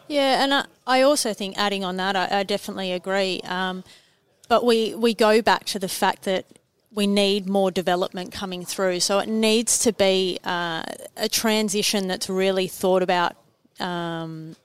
Yeah, 0.08 0.42
and 0.42 0.54
I, 0.54 0.66
I 0.86 1.02
also 1.02 1.32
think 1.32 1.58
adding 1.58 1.84
on 1.84 1.96
that, 1.96 2.14
I, 2.14 2.40
I 2.40 2.42
definitely 2.42 2.92
agree. 2.92 3.40
Um, 3.44 3.82
but 4.48 4.64
we, 4.64 4.94
we 4.94 5.14
go 5.14 5.42
back 5.42 5.64
to 5.66 5.78
the 5.78 5.88
fact 5.88 6.22
that 6.24 6.46
we 6.92 7.06
need 7.06 7.48
more 7.48 7.70
development 7.70 8.32
coming 8.32 8.64
through. 8.64 9.00
So 9.00 9.18
it 9.18 9.28
needs 9.28 9.78
to 9.80 9.92
be 9.92 10.38
uh, 10.44 10.84
a 11.16 11.28
transition 11.28 12.08
that's 12.08 12.28
really 12.28 12.68
thought 12.68 13.02
about. 13.02 13.36
Um, 13.80 14.56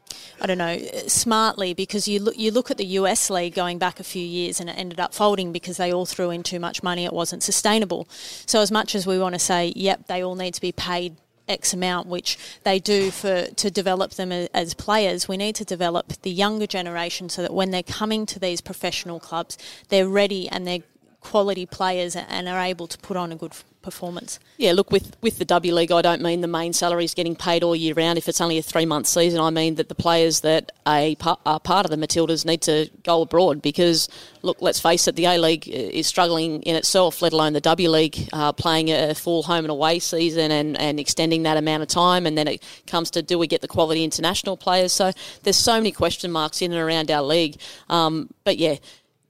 I 0.41 0.47
don't 0.47 0.57
know, 0.57 0.77
smartly 1.07 1.73
because 1.73 2.07
you 2.07 2.19
look 2.19 2.37
you 2.37 2.51
look 2.51 2.71
at 2.71 2.77
the 2.77 2.85
US 2.85 3.29
league 3.29 3.53
going 3.53 3.77
back 3.77 3.99
a 3.99 4.03
few 4.03 4.25
years 4.25 4.59
and 4.59 4.69
it 4.69 4.77
ended 4.77 4.99
up 4.99 5.13
folding 5.13 5.51
because 5.51 5.77
they 5.77 5.93
all 5.93 6.05
threw 6.05 6.29
in 6.31 6.43
too 6.43 6.59
much 6.59 6.81
money. 6.83 7.05
It 7.05 7.13
wasn't 7.13 7.43
sustainable. 7.43 8.07
So 8.45 8.61
as 8.61 8.71
much 8.71 8.95
as 8.95 9.05
we 9.05 9.19
want 9.19 9.35
to 9.35 9.39
say, 9.39 9.73
yep, 9.75 10.07
they 10.07 10.23
all 10.23 10.35
need 10.35 10.53
to 10.55 10.61
be 10.61 10.71
paid 10.71 11.15
X 11.47 11.73
amount, 11.73 12.07
which 12.07 12.37
they 12.63 12.79
do 12.79 13.11
for 13.11 13.43
to 13.43 13.69
develop 13.69 14.11
them 14.11 14.31
as 14.31 14.73
players. 14.73 15.27
We 15.27 15.37
need 15.37 15.55
to 15.55 15.65
develop 15.65 16.13
the 16.21 16.31
younger 16.31 16.67
generation 16.67 17.29
so 17.29 17.41
that 17.41 17.53
when 17.53 17.71
they're 17.71 17.83
coming 17.83 18.25
to 18.27 18.39
these 18.39 18.61
professional 18.61 19.19
clubs, 19.19 19.57
they're 19.89 20.07
ready 20.07 20.49
and 20.49 20.65
they're 20.65 20.83
quality 21.21 21.65
players 21.65 22.15
and 22.15 22.49
are 22.49 22.59
able 22.59 22.87
to 22.87 22.97
put 22.97 23.15
on 23.15 23.31
a 23.31 23.35
good 23.35 23.53
performance. 23.81 24.39
Yeah, 24.57 24.73
look, 24.73 24.91
with, 24.91 25.15
with 25.21 25.37
the 25.39 25.45
W 25.45 25.73
League, 25.73 25.91
I 25.91 26.01
don't 26.01 26.21
mean 26.21 26.41
the 26.41 26.47
main 26.47 26.73
salary 26.73 27.03
is 27.03 27.13
getting 27.13 27.35
paid 27.35 27.63
all 27.63 27.75
year 27.75 27.93
round 27.93 28.17
if 28.17 28.27
it's 28.27 28.39
only 28.39 28.57
a 28.57 28.61
three 28.61 28.85
month 28.85 29.07
season. 29.07 29.39
I 29.39 29.49
mean 29.49 29.75
that 29.75 29.89
the 29.89 29.95
players 29.95 30.41
that 30.41 30.71
are 30.85 31.15
part 31.15 31.85
of 31.85 31.89
the 31.89 31.97
Matildas 31.97 32.45
need 32.45 32.61
to 32.63 32.89
go 33.03 33.21
abroad 33.21 33.61
because, 33.61 34.07
look, 34.41 34.57
let's 34.61 34.79
face 34.79 35.07
it, 35.07 35.15
the 35.15 35.25
A 35.25 35.37
League 35.37 35.67
is 35.67 36.07
struggling 36.07 36.61
in 36.63 36.75
itself, 36.75 37.21
let 37.21 37.33
alone 37.33 37.53
the 37.53 37.61
W 37.61 37.89
League 37.89 38.29
uh, 38.33 38.51
playing 38.51 38.91
a 38.91 39.15
full 39.15 39.43
home 39.43 39.65
and 39.65 39.71
away 39.71 39.99
season 39.99 40.51
and, 40.51 40.79
and 40.79 40.99
extending 40.99 41.43
that 41.43 41.57
amount 41.57 41.81
of 41.83 41.89
time. 41.89 42.25
And 42.25 42.37
then 42.37 42.47
it 42.47 42.63
comes 42.87 43.09
to 43.11 43.21
do 43.21 43.37
we 43.39 43.47
get 43.47 43.61
the 43.61 43.67
quality 43.67 44.03
international 44.03 44.57
players? 44.57 44.93
So 44.93 45.11
there's 45.43 45.57
so 45.57 45.73
many 45.73 45.91
question 45.91 46.31
marks 46.31 46.61
in 46.61 46.71
and 46.71 46.81
around 46.81 47.09
our 47.09 47.23
league. 47.23 47.57
Um, 47.89 48.29
but 48.43 48.57
yeah, 48.57 48.75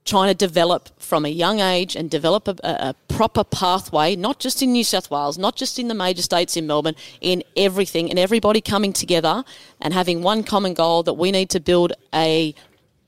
trying 0.04 0.28
to 0.28 0.34
develop 0.34 0.88
from 1.00 1.24
a 1.24 1.28
young 1.28 1.60
age 1.60 1.94
and 1.94 2.10
develop 2.10 2.48
a, 2.48 2.56
a, 2.64 2.94
proper 3.08 3.44
pathway, 3.44 4.16
not 4.16 4.40
just 4.40 4.62
in 4.62 4.72
New 4.72 4.82
South 4.82 5.10
Wales, 5.10 5.38
not 5.38 5.54
just 5.54 5.78
in 5.78 5.88
the 5.88 5.94
major 5.94 6.22
states 6.22 6.56
in 6.56 6.66
Melbourne, 6.66 6.96
in 7.20 7.42
everything, 7.56 8.10
and 8.10 8.18
everybody 8.18 8.60
coming 8.60 8.92
together 8.92 9.44
and 9.80 9.94
having 9.94 10.22
one 10.22 10.42
common 10.42 10.74
goal 10.74 11.02
that 11.04 11.14
we 11.14 11.30
need 11.30 11.50
to 11.50 11.60
build 11.60 11.92
a 12.14 12.54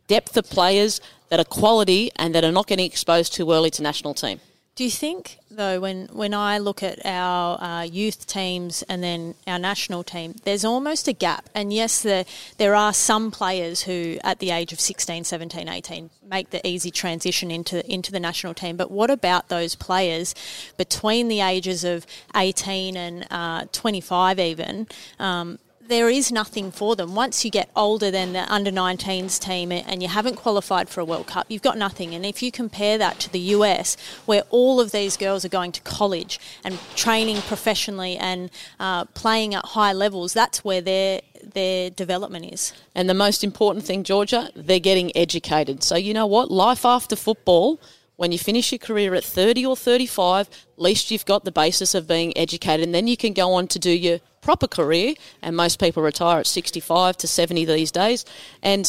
depth 0.07 0.37
of 0.37 0.48
players 0.48 1.00
that 1.30 1.40
are 1.40 1.44
quality 1.44 2.11
and 2.16 2.35
that 2.35 2.44
are 2.44 2.52
not 2.52 2.66
getting 2.66 2.87
exposed 2.87 3.33
too 3.33 3.50
early 3.50 3.70
to 3.70 3.83
national 3.83 4.14
team. 4.14 4.40
Do 4.76 4.82
you 4.82 4.90
think, 4.90 5.38
though, 5.52 5.78
when, 5.78 6.08
when 6.08 6.34
I 6.34 6.58
look 6.58 6.82
at 6.82 6.98
our 7.06 7.62
uh, 7.62 7.82
youth 7.82 8.26
teams 8.26 8.82
and 8.88 9.04
then 9.04 9.37
our 9.46 9.58
national 9.58 10.02
team, 10.02 10.34
there's 10.42 10.64
almost 10.64 11.06
a 11.06 11.12
gap? 11.12 11.48
And 11.54 11.72
yes, 11.72 12.02
there, 12.02 12.24
there 12.58 12.74
are 12.74 12.92
some 12.92 13.30
players 13.30 13.82
who, 13.82 14.18
at 14.24 14.40
the 14.40 14.50
age 14.50 14.72
of 14.72 14.80
16, 14.80 15.22
17, 15.22 15.68
18, 15.68 16.10
make 16.28 16.50
the 16.50 16.66
easy 16.66 16.90
transition 16.90 17.52
into, 17.52 17.88
into 17.88 18.10
the 18.10 18.18
national 18.18 18.52
team. 18.52 18.76
But 18.76 18.90
what 18.90 19.10
about 19.10 19.48
those 19.48 19.76
players 19.76 20.34
between 20.76 21.28
the 21.28 21.40
ages 21.40 21.84
of 21.84 22.04
18 22.34 22.96
and 22.96 23.28
uh, 23.30 23.66
25, 23.70 24.40
even? 24.40 24.88
Um, 25.20 25.60
there 25.88 26.09
is 26.09 26.33
nothing 26.33 26.70
for 26.70 26.97
them. 26.97 27.14
Once 27.14 27.44
you 27.44 27.51
get 27.51 27.68
older 27.77 28.11
than 28.11 28.33
the 28.33 28.53
under 28.53 28.70
19s 28.70 29.38
team 29.38 29.70
and 29.70 30.03
you 30.03 30.09
haven't 30.09 30.37
qualified 30.37 30.88
for 30.88 31.01
a 31.01 31.05
World 31.05 31.27
Cup, 31.27 31.47
you've 31.49 31.62
got 31.62 31.77
nothing. 31.77 32.14
And 32.14 32.25
if 32.25 32.42
you 32.42 32.51
compare 32.51 32.97
that 32.99 33.18
to 33.20 33.31
the 33.31 33.38
US, 33.38 33.97
where 34.25 34.42
all 34.51 34.81
of 34.81 34.92
these 34.92 35.16
girls 35.16 35.44
are 35.44 35.51
going 35.51 35.73
to 35.73 35.81
college 35.83 36.40
and 36.64 36.79
training 36.97 37.42
professionally 37.42 38.16
and 38.16 38.51
uh, 38.81 39.05
playing 39.07 39.55
at 39.55 39.64
high 39.66 39.92
levels, 39.92 40.33
that's 40.33 40.64
where 40.64 40.81
their 40.81 41.20
their 41.42 41.90
development 41.90 42.51
is. 42.53 42.73
And 42.94 43.09
the 43.09 43.14
most 43.14 43.44
important 43.44 43.85
thing, 43.85 44.03
Georgia, 44.03 44.51
they're 44.57 44.81
getting 44.81 45.14
educated. 45.14 45.83
So 45.83 45.97
you 45.97 46.14
know 46.14 46.27
what? 46.27 46.51
Life 46.51 46.87
after 46.87 47.16
football 47.16 47.79
when 48.16 48.31
you 48.31 48.38
finish 48.38 48.70
your 48.70 48.79
career 48.79 49.14
at 49.14 49.25
30 49.25 49.66
or 49.66 49.77
35, 49.77 50.49
at 50.49 50.81
least 50.81 51.11
you've 51.11 51.27
got 51.27 51.44
the 51.44 51.51
basis 51.51 51.94
of 51.94 52.07
being 52.07 52.37
educated, 52.38 52.85
and 52.87 52.94
then 52.94 53.09
you 53.09 53.16
can 53.16 53.33
go 53.33 53.53
on 53.55 53.66
to 53.68 53.79
do 53.79 53.90
your 53.90 54.20
proper 54.44 54.68
career, 54.68 55.14
and 55.42 55.57
most 55.57 55.80
people 55.80 56.02
retire 56.02 56.40
at 56.40 56.46
65 56.46 57.16
to 57.16 57.26
70 57.26 57.64
these 57.64 57.90
days. 57.90 58.24
And 58.62 58.87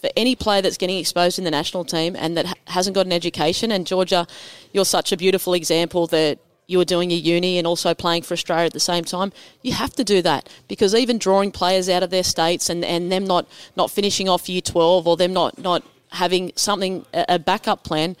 for 0.00 0.10
any 0.16 0.36
player 0.36 0.62
that's 0.62 0.76
getting 0.76 0.98
exposed 0.98 1.38
in 1.38 1.44
the 1.44 1.50
national 1.50 1.84
team 1.84 2.14
and 2.14 2.36
that 2.36 2.56
hasn't 2.68 2.94
got 2.94 3.06
an 3.06 3.12
education, 3.12 3.72
and 3.72 3.86
Georgia, 3.86 4.26
you're 4.72 4.84
such 4.84 5.10
a 5.10 5.16
beautiful 5.16 5.54
example 5.54 6.06
that 6.08 6.38
you 6.68 6.76
were 6.76 6.84
doing 6.84 7.10
your 7.10 7.18
uni 7.18 7.56
and 7.56 7.66
also 7.66 7.94
playing 7.94 8.22
for 8.22 8.34
Australia 8.34 8.66
at 8.66 8.74
the 8.74 8.80
same 8.80 9.02
time, 9.02 9.32
you 9.62 9.72
have 9.72 9.94
to 9.94 10.04
do 10.04 10.20
that 10.20 10.48
because 10.68 10.94
even 10.94 11.16
drawing 11.16 11.50
players 11.50 11.88
out 11.88 12.02
of 12.02 12.10
their 12.10 12.22
states 12.22 12.68
and, 12.68 12.84
and 12.84 13.10
them 13.10 13.24
not, 13.24 13.46
not 13.74 13.90
finishing 13.90 14.28
off 14.28 14.48
year 14.48 14.60
12 14.60 15.06
or 15.06 15.16
them 15.16 15.32
not, 15.32 15.58
not 15.58 15.82
having 16.12 16.52
something, 16.56 17.06
a 17.14 17.24
a 17.30 17.38
backup 17.38 17.82
plan, 17.84 18.16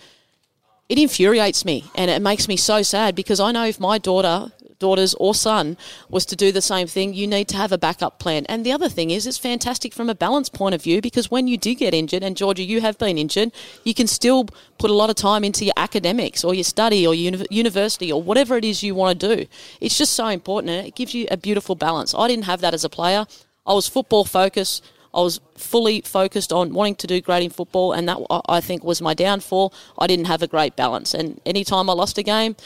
it 0.88 0.98
infuriates 0.98 1.66
me 1.66 1.84
and 1.94 2.10
it 2.10 2.22
makes 2.22 2.48
me 2.48 2.56
so 2.56 2.82
sad 2.82 3.14
because 3.14 3.38
I 3.38 3.52
know 3.52 3.66
if 3.66 3.78
my 3.78 3.98
daughter 3.98 4.50
daughters 4.78 5.14
or 5.14 5.34
son 5.34 5.76
was 6.08 6.24
to 6.26 6.36
do 6.36 6.52
the 6.52 6.62
same 6.62 6.86
thing 6.86 7.14
you 7.14 7.26
need 7.26 7.48
to 7.48 7.56
have 7.56 7.72
a 7.72 7.78
backup 7.78 8.18
plan. 8.18 8.46
And 8.46 8.64
the 8.64 8.72
other 8.72 8.88
thing 8.88 9.10
is 9.10 9.26
it's 9.26 9.38
fantastic 9.38 9.92
from 9.92 10.08
a 10.08 10.14
balance 10.14 10.48
point 10.48 10.74
of 10.74 10.82
view 10.82 11.00
because 11.00 11.30
when 11.30 11.48
you 11.48 11.56
do 11.56 11.74
get 11.74 11.94
injured 11.94 12.22
and 12.22 12.36
Georgia 12.36 12.62
you 12.62 12.80
have 12.80 12.98
been 12.98 13.18
injured 13.18 13.52
you 13.84 13.94
can 13.94 14.06
still 14.06 14.46
put 14.78 14.90
a 14.90 14.94
lot 14.94 15.10
of 15.10 15.16
time 15.16 15.44
into 15.44 15.64
your 15.64 15.74
academics 15.76 16.44
or 16.44 16.54
your 16.54 16.64
study 16.64 17.06
or 17.06 17.14
uni- 17.14 17.46
university 17.50 18.12
or 18.12 18.22
whatever 18.22 18.56
it 18.56 18.64
is 18.64 18.82
you 18.82 18.94
want 18.94 19.18
to 19.18 19.36
do. 19.36 19.46
It's 19.80 19.98
just 19.98 20.12
so 20.12 20.28
important 20.28 20.70
and 20.70 20.86
it 20.86 20.94
gives 20.94 21.14
you 21.14 21.26
a 21.30 21.36
beautiful 21.36 21.74
balance. 21.74 22.14
I 22.14 22.28
didn't 22.28 22.44
have 22.44 22.60
that 22.60 22.74
as 22.74 22.84
a 22.84 22.88
player. 22.88 23.26
I 23.66 23.72
was 23.74 23.88
football 23.88 24.24
focused. 24.24 24.84
I 25.12 25.20
was 25.20 25.40
fully 25.56 26.02
focused 26.02 26.52
on 26.52 26.72
wanting 26.72 26.96
to 26.96 27.06
do 27.06 27.20
great 27.20 27.42
in 27.42 27.50
football, 27.50 27.92
and 27.92 28.08
that 28.08 28.18
I- 28.48 28.60
think 28.60 28.84
was 28.84 29.00
my 29.00 29.14
downfall. 29.14 29.72
I 29.98 30.06
didn't 30.06 30.26
have 30.26 30.42
a 30.42 30.46
great 30.46 30.76
balance, 30.76 31.14
and 31.14 31.40
anytime 31.46 31.88
I 31.88 31.94
lost 31.94 32.18
a 32.18 32.22
game, 32.22 32.56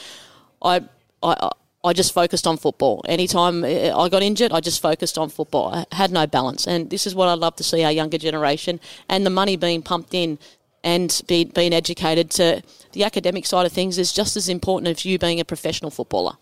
I 0.61 0.81
I. 1.21 1.51
I 1.83 1.93
just 1.93 2.13
focused 2.13 2.47
on 2.47 2.57
football. 2.57 3.03
Anytime 3.07 3.63
uh, 3.63 3.67
I 3.67 4.07
got 4.07 4.23
injured, 4.23 4.53
I 4.53 4.61
just 4.61 4.81
focused 4.81 5.17
on 5.17 5.29
football. 5.29 5.73
I 5.73 5.85
had 5.95 6.11
no 6.11 6.25
balance, 6.25 6.65
and 6.65 6.89
this 6.89 7.05
is 7.05 7.13
what 7.13 7.27
I'd 7.27 7.39
love 7.39 7.55
to 7.57 7.63
see 7.63 7.83
our 7.83 7.91
younger 7.91 8.17
generation 8.17 8.79
and 9.09 9.25
the 9.25 9.29
money 9.29 9.57
being 9.57 9.81
pumped 9.81 10.13
in 10.13 10.39
and 10.83 11.21
be, 11.27 11.45
being 11.45 11.73
educated 11.73 12.29
to 12.31 12.61
the 12.93 13.03
academic 13.03 13.45
side 13.45 13.65
of 13.65 13.71
things 13.71 13.97
is 13.97 14.13
just 14.13 14.35
as 14.37 14.49
important 14.49 14.87
as 14.87 15.05
you 15.05 15.17
being 15.17 15.39
a 15.39 15.45
professional 15.45 15.91
footballer. 15.91 16.37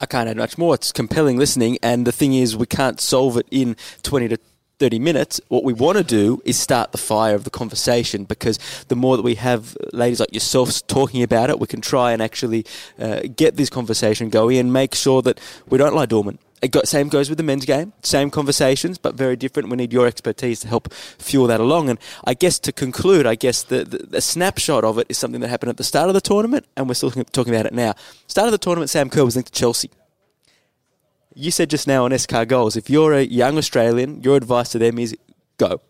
I 0.00 0.06
can't 0.06 0.28
add 0.28 0.36
much 0.36 0.58
more. 0.58 0.74
It's 0.74 0.92
compelling 0.92 1.38
listening, 1.38 1.78
and 1.82 2.06
the 2.06 2.12
thing 2.12 2.34
is, 2.34 2.56
we 2.56 2.66
can't 2.66 3.00
solve 3.00 3.36
it 3.38 3.46
in 3.50 3.76
20 4.02 4.28
to 4.28 4.38
30 4.78 4.98
minutes. 4.98 5.40
What 5.48 5.64
we 5.64 5.72
want 5.72 5.98
to 5.98 6.04
do 6.04 6.42
is 6.44 6.58
start 6.58 6.92
the 6.92 6.98
fire 6.98 7.34
of 7.34 7.44
the 7.44 7.50
conversation 7.50 8.24
because 8.24 8.58
the 8.88 8.96
more 8.96 9.16
that 9.16 9.22
we 9.22 9.36
have 9.36 9.76
ladies 9.92 10.20
like 10.20 10.32
yourselves 10.32 10.82
talking 10.82 11.22
about 11.22 11.50
it, 11.50 11.58
we 11.58 11.66
can 11.66 11.80
try 11.80 12.12
and 12.12 12.20
actually 12.20 12.66
uh, 12.98 13.20
get 13.34 13.56
this 13.56 13.70
conversation 13.70 14.28
going 14.28 14.58
and 14.58 14.72
make 14.72 14.94
sure 14.94 15.22
that 15.22 15.40
we 15.68 15.78
don't 15.78 15.94
lie 15.94 16.06
dormant. 16.06 16.40
Got, 16.70 16.88
same 16.88 17.08
goes 17.08 17.28
with 17.28 17.38
the 17.38 17.44
men's 17.44 17.64
game. 17.64 17.92
Same 18.02 18.30
conversations, 18.30 18.98
but 18.98 19.14
very 19.14 19.36
different. 19.36 19.68
We 19.68 19.76
need 19.76 19.92
your 19.92 20.06
expertise 20.06 20.60
to 20.60 20.68
help 20.68 20.92
fuel 20.92 21.46
that 21.48 21.60
along. 21.60 21.90
And 21.90 21.98
I 22.24 22.34
guess 22.34 22.58
to 22.60 22.72
conclude, 22.72 23.26
I 23.26 23.34
guess 23.34 23.62
the, 23.62 23.84
the, 23.84 23.98
the 23.98 24.20
snapshot 24.20 24.82
of 24.82 24.98
it 24.98 25.06
is 25.08 25.18
something 25.18 25.40
that 25.42 25.48
happened 25.48 25.70
at 25.70 25.76
the 25.76 25.84
start 25.84 26.08
of 26.08 26.14
the 26.14 26.20
tournament, 26.20 26.66
and 26.76 26.88
we're 26.88 26.94
still 26.94 27.10
talking 27.10 27.54
about 27.54 27.66
it 27.66 27.74
now. 27.74 27.94
Start 28.26 28.46
of 28.46 28.52
the 28.52 28.58
tournament, 28.58 28.90
Sam 28.90 29.10
Kerr 29.10 29.24
was 29.24 29.36
linked 29.36 29.52
to 29.52 29.58
Chelsea. 29.58 29.90
You 31.38 31.50
said 31.50 31.68
just 31.68 31.86
now 31.86 32.06
on 32.06 32.18
SK 32.18 32.48
Goals, 32.48 32.76
if 32.76 32.88
you're 32.88 33.12
a 33.12 33.22
young 33.22 33.58
Australian, 33.58 34.22
your 34.22 34.36
advice 34.36 34.70
to 34.70 34.78
them 34.78 34.98
is 34.98 35.14
go. 35.58 35.82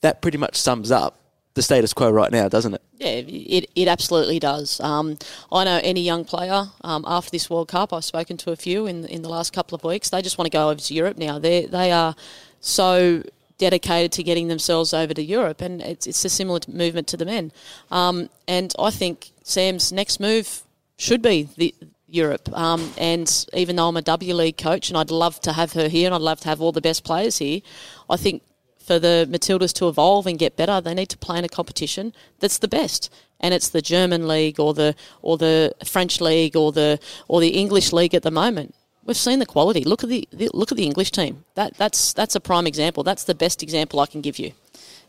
That 0.00 0.22
pretty 0.22 0.38
much 0.38 0.54
sums 0.54 0.92
up 0.92 1.18
the 1.54 1.62
status 1.62 1.92
quo 1.92 2.08
right 2.08 2.30
now, 2.30 2.48
doesn't 2.48 2.74
it? 2.74 2.82
Yeah, 2.96 3.08
it, 3.08 3.68
it 3.74 3.88
absolutely 3.88 4.38
does. 4.38 4.78
Um, 4.78 5.18
I 5.50 5.64
know 5.64 5.80
any 5.82 6.02
young 6.02 6.24
player 6.24 6.66
um, 6.82 7.04
after 7.04 7.32
this 7.32 7.50
World 7.50 7.66
Cup, 7.66 7.92
I've 7.92 8.04
spoken 8.04 8.36
to 8.38 8.52
a 8.52 8.56
few 8.56 8.86
in 8.86 9.06
in 9.06 9.22
the 9.22 9.28
last 9.28 9.52
couple 9.52 9.74
of 9.74 9.82
weeks. 9.82 10.10
They 10.10 10.22
just 10.22 10.38
want 10.38 10.46
to 10.46 10.56
go 10.56 10.70
over 10.70 10.80
to 10.80 10.94
Europe 10.94 11.18
now. 11.18 11.40
They 11.40 11.66
they 11.66 11.90
are 11.90 12.14
so 12.60 13.24
dedicated 13.58 14.12
to 14.12 14.22
getting 14.22 14.46
themselves 14.46 14.94
over 14.94 15.12
to 15.12 15.22
Europe, 15.22 15.60
and 15.60 15.82
it's 15.82 16.06
it's 16.06 16.24
a 16.24 16.28
similar 16.28 16.60
movement 16.68 17.08
to 17.08 17.16
the 17.16 17.24
men. 17.24 17.50
Um, 17.90 18.30
and 18.46 18.72
I 18.78 18.90
think 18.90 19.32
Sam's 19.42 19.90
next 19.90 20.20
move 20.20 20.62
should 20.96 21.22
be 21.22 21.48
the 21.56 21.74
Europe. 22.14 22.52
Um, 22.52 22.92
and 22.98 23.46
even 23.54 23.76
though 23.76 23.88
I'm 23.88 23.96
a 23.96 24.02
W 24.02 24.34
League 24.34 24.58
coach, 24.58 24.88
and 24.88 24.98
I'd 24.98 25.10
love 25.10 25.40
to 25.40 25.52
have 25.52 25.72
her 25.74 25.88
here, 25.88 26.06
and 26.06 26.14
I'd 26.14 26.20
love 26.20 26.40
to 26.40 26.48
have 26.48 26.60
all 26.60 26.72
the 26.72 26.80
best 26.80 27.04
players 27.04 27.38
here, 27.38 27.60
I 28.08 28.16
think 28.16 28.42
for 28.78 28.98
the 28.98 29.28
Matildas 29.30 29.72
to 29.74 29.88
evolve 29.88 30.26
and 30.26 30.38
get 30.38 30.56
better, 30.56 30.80
they 30.80 30.94
need 30.94 31.10
to 31.10 31.18
play 31.18 31.38
in 31.38 31.44
a 31.44 31.48
competition 31.48 32.12
that's 32.40 32.58
the 32.58 32.68
best. 32.68 33.12
And 33.38 33.54
it's 33.54 33.68
the 33.68 33.80
German 33.80 34.28
league 34.28 34.60
or 34.60 34.74
the 34.74 34.94
or 35.22 35.38
the 35.38 35.74
French 35.84 36.20
league 36.20 36.56
or 36.56 36.72
the 36.72 36.98
or 37.28 37.40
the 37.40 37.50
English 37.50 37.92
league 37.92 38.14
at 38.14 38.22
the 38.22 38.30
moment. 38.30 38.74
We've 39.10 39.16
seen 39.16 39.40
the 39.40 39.46
quality. 39.46 39.82
Look 39.82 40.04
at 40.04 40.08
the, 40.08 40.28
the 40.32 40.48
look 40.54 40.70
at 40.70 40.78
the 40.78 40.84
English 40.84 41.10
team. 41.10 41.44
That 41.56 41.74
that's 41.74 42.12
that's 42.12 42.36
a 42.36 42.40
prime 42.40 42.64
example. 42.64 43.02
That's 43.02 43.24
the 43.24 43.34
best 43.34 43.60
example 43.60 43.98
I 43.98 44.06
can 44.06 44.20
give 44.20 44.38
you. 44.38 44.52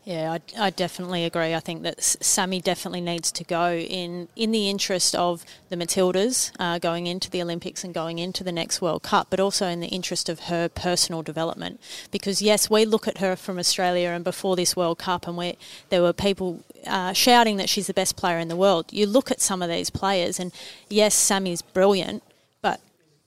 Yeah, 0.02 0.32
I, 0.32 0.66
I 0.66 0.70
definitely 0.70 1.24
agree. 1.24 1.54
I 1.54 1.60
think 1.60 1.84
that 1.84 2.02
Sammy 2.02 2.60
definitely 2.60 3.00
needs 3.00 3.30
to 3.30 3.44
go 3.44 3.74
in 3.74 4.26
in 4.34 4.50
the 4.50 4.68
interest 4.68 5.14
of 5.14 5.44
the 5.68 5.76
Matildas 5.76 6.50
uh, 6.58 6.80
going 6.80 7.06
into 7.06 7.30
the 7.30 7.40
Olympics 7.40 7.84
and 7.84 7.94
going 7.94 8.18
into 8.18 8.42
the 8.42 8.50
next 8.50 8.82
World 8.82 9.04
Cup, 9.04 9.28
but 9.30 9.38
also 9.38 9.68
in 9.68 9.78
the 9.78 9.86
interest 9.86 10.28
of 10.28 10.40
her 10.50 10.68
personal 10.68 11.22
development. 11.22 11.78
Because 12.10 12.42
yes, 12.42 12.68
we 12.68 12.84
look 12.84 13.06
at 13.06 13.18
her 13.18 13.36
from 13.36 13.56
Australia, 13.56 14.08
and 14.08 14.24
before 14.24 14.56
this 14.56 14.74
World 14.74 14.98
Cup, 14.98 15.28
and 15.28 15.36
we 15.36 15.56
there 15.90 16.02
were 16.02 16.12
people 16.12 16.64
uh, 16.88 17.12
shouting 17.12 17.56
that 17.58 17.68
she's 17.68 17.86
the 17.86 17.94
best 17.94 18.16
player 18.16 18.40
in 18.40 18.48
the 18.48 18.56
world. 18.56 18.86
You 18.90 19.06
look 19.06 19.30
at 19.30 19.40
some 19.40 19.62
of 19.62 19.70
these 19.70 19.90
players, 19.90 20.40
and 20.40 20.50
yes, 20.88 21.14
Sammy's 21.14 21.62
brilliant, 21.62 22.24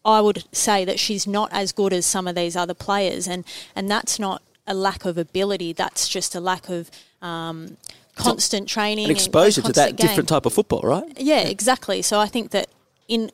I 0.06 0.22
would 0.22 0.46
say 0.52 0.86
that 0.86 1.00
she's 1.00 1.26
not 1.26 1.50
as 1.52 1.72
good 1.72 1.92
as 1.92 2.06
some 2.06 2.28
of 2.28 2.36
these 2.36 2.56
other 2.56 2.74
players, 2.76 3.28
and 3.28 3.44
and 3.76 3.90
that's 3.90 4.20
not 4.20 4.42
a 4.68 4.74
lack 4.74 5.04
of 5.06 5.18
ability. 5.18 5.74
That's 5.74 6.08
just 6.08 6.36
a 6.36 6.40
lack 6.40 6.70
of 6.70 6.90
um, 7.22 7.78
constant 8.16 8.70
training 8.70 9.06
and- 9.06 9.12
exposure 9.12 9.62
and 9.62 9.68
to 9.68 9.74
that 9.74 9.96
game. 9.96 10.08
different 10.08 10.30
type 10.30 10.46
of 10.46 10.54
football, 10.54 10.82
right? 10.82 11.12
Yeah, 11.18 11.42
exactly. 11.42 12.02
So 12.02 12.20
I 12.20 12.28
think 12.28 12.52
that 12.52 12.68
in 13.08 13.32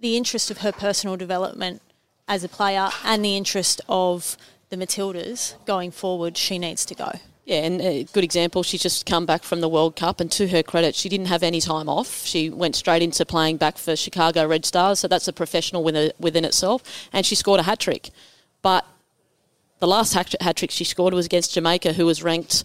the 0.00 0.16
interest 0.16 0.50
of 0.50 0.58
her 0.58 0.72
personal 0.72 1.16
development 1.16 1.80
as 2.28 2.44
a 2.44 2.48
player 2.48 2.90
and 3.04 3.24
the 3.24 3.36
interest 3.36 3.80
of 3.88 4.36
the 4.70 4.76
Matildas 4.76 5.54
going 5.64 5.90
forward, 5.90 6.36
she 6.36 6.58
needs 6.58 6.84
to 6.86 6.94
go. 6.94 7.12
Yeah, 7.44 7.64
and 7.64 7.80
a 7.80 8.04
good 8.04 8.22
example, 8.22 8.62
she's 8.62 8.82
just 8.82 9.04
come 9.04 9.26
back 9.26 9.42
from 9.42 9.60
the 9.60 9.68
World 9.68 9.96
Cup, 9.96 10.20
and 10.20 10.30
to 10.30 10.46
her 10.48 10.62
credit, 10.62 10.94
she 10.94 11.08
didn't 11.08 11.26
have 11.26 11.42
any 11.42 11.60
time 11.60 11.88
off. 11.88 12.24
She 12.24 12.48
went 12.48 12.76
straight 12.76 13.02
into 13.02 13.26
playing 13.26 13.56
back 13.56 13.78
for 13.78 13.96
Chicago 13.96 14.46
Red 14.46 14.64
Stars, 14.64 15.00
so 15.00 15.08
that's 15.08 15.26
a 15.26 15.32
professional 15.32 15.82
within, 15.82 16.12
within 16.20 16.44
itself, 16.44 16.84
and 17.12 17.26
she 17.26 17.34
scored 17.34 17.58
a 17.58 17.64
hat 17.64 17.80
trick. 17.80 18.10
But 18.62 18.86
the 19.80 19.88
last 19.88 20.14
hat 20.14 20.36
hat 20.40 20.54
trick 20.54 20.70
she 20.70 20.84
scored 20.84 21.14
was 21.14 21.26
against 21.26 21.54
Jamaica, 21.54 21.94
who 21.94 22.06
was 22.06 22.22
ranked 22.22 22.62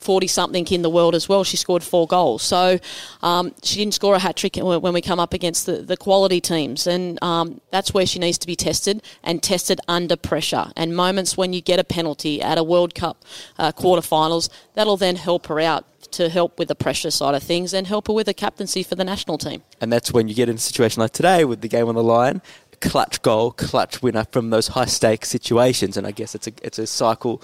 40 0.00 0.26
something 0.26 0.66
in 0.68 0.82
the 0.82 0.90
world 0.90 1.14
as 1.14 1.28
well. 1.28 1.44
She 1.44 1.56
scored 1.56 1.82
four 1.82 2.06
goals. 2.06 2.42
So 2.42 2.78
um, 3.22 3.54
she 3.62 3.76
didn't 3.76 3.94
score 3.94 4.14
a 4.14 4.18
hat 4.18 4.36
trick 4.36 4.56
when 4.56 4.92
we 4.94 5.02
come 5.02 5.20
up 5.20 5.34
against 5.34 5.66
the, 5.66 5.82
the 5.82 5.96
quality 5.96 6.40
teams. 6.40 6.86
And 6.86 7.22
um, 7.22 7.60
that's 7.70 7.92
where 7.92 8.06
she 8.06 8.18
needs 8.18 8.38
to 8.38 8.46
be 8.46 8.56
tested 8.56 9.02
and 9.22 9.42
tested 9.42 9.80
under 9.86 10.16
pressure. 10.16 10.72
And 10.74 10.96
moments 10.96 11.36
when 11.36 11.52
you 11.52 11.60
get 11.60 11.78
a 11.78 11.84
penalty 11.84 12.40
at 12.40 12.56
a 12.56 12.64
World 12.64 12.94
Cup 12.94 13.24
uh, 13.58 13.72
quarterfinals, 13.72 14.48
that'll 14.74 14.96
then 14.96 15.16
help 15.16 15.46
her 15.48 15.60
out 15.60 15.84
to 16.12 16.28
help 16.28 16.58
with 16.58 16.68
the 16.68 16.74
pressure 16.74 17.10
side 17.10 17.34
of 17.34 17.42
things 17.42 17.72
and 17.74 17.86
help 17.86 18.08
her 18.08 18.12
with 18.12 18.26
the 18.26 18.34
captaincy 18.34 18.82
for 18.82 18.94
the 18.94 19.04
national 19.04 19.38
team. 19.38 19.62
And 19.80 19.92
that's 19.92 20.12
when 20.12 20.28
you 20.28 20.34
get 20.34 20.48
in 20.48 20.56
a 20.56 20.58
situation 20.58 21.00
like 21.00 21.12
today 21.12 21.44
with 21.44 21.60
the 21.60 21.68
game 21.68 21.88
on 21.88 21.94
the 21.94 22.02
line, 22.02 22.42
clutch 22.80 23.22
goal, 23.22 23.52
clutch 23.52 24.02
winner 24.02 24.24
from 24.30 24.50
those 24.50 24.68
high 24.68 24.86
stakes 24.86 25.28
situations. 25.28 25.96
And 25.96 26.06
I 26.06 26.10
guess 26.10 26.34
it's 26.34 26.46
a 26.46 26.52
it's 26.62 26.78
a 26.78 26.86
cycle 26.86 27.42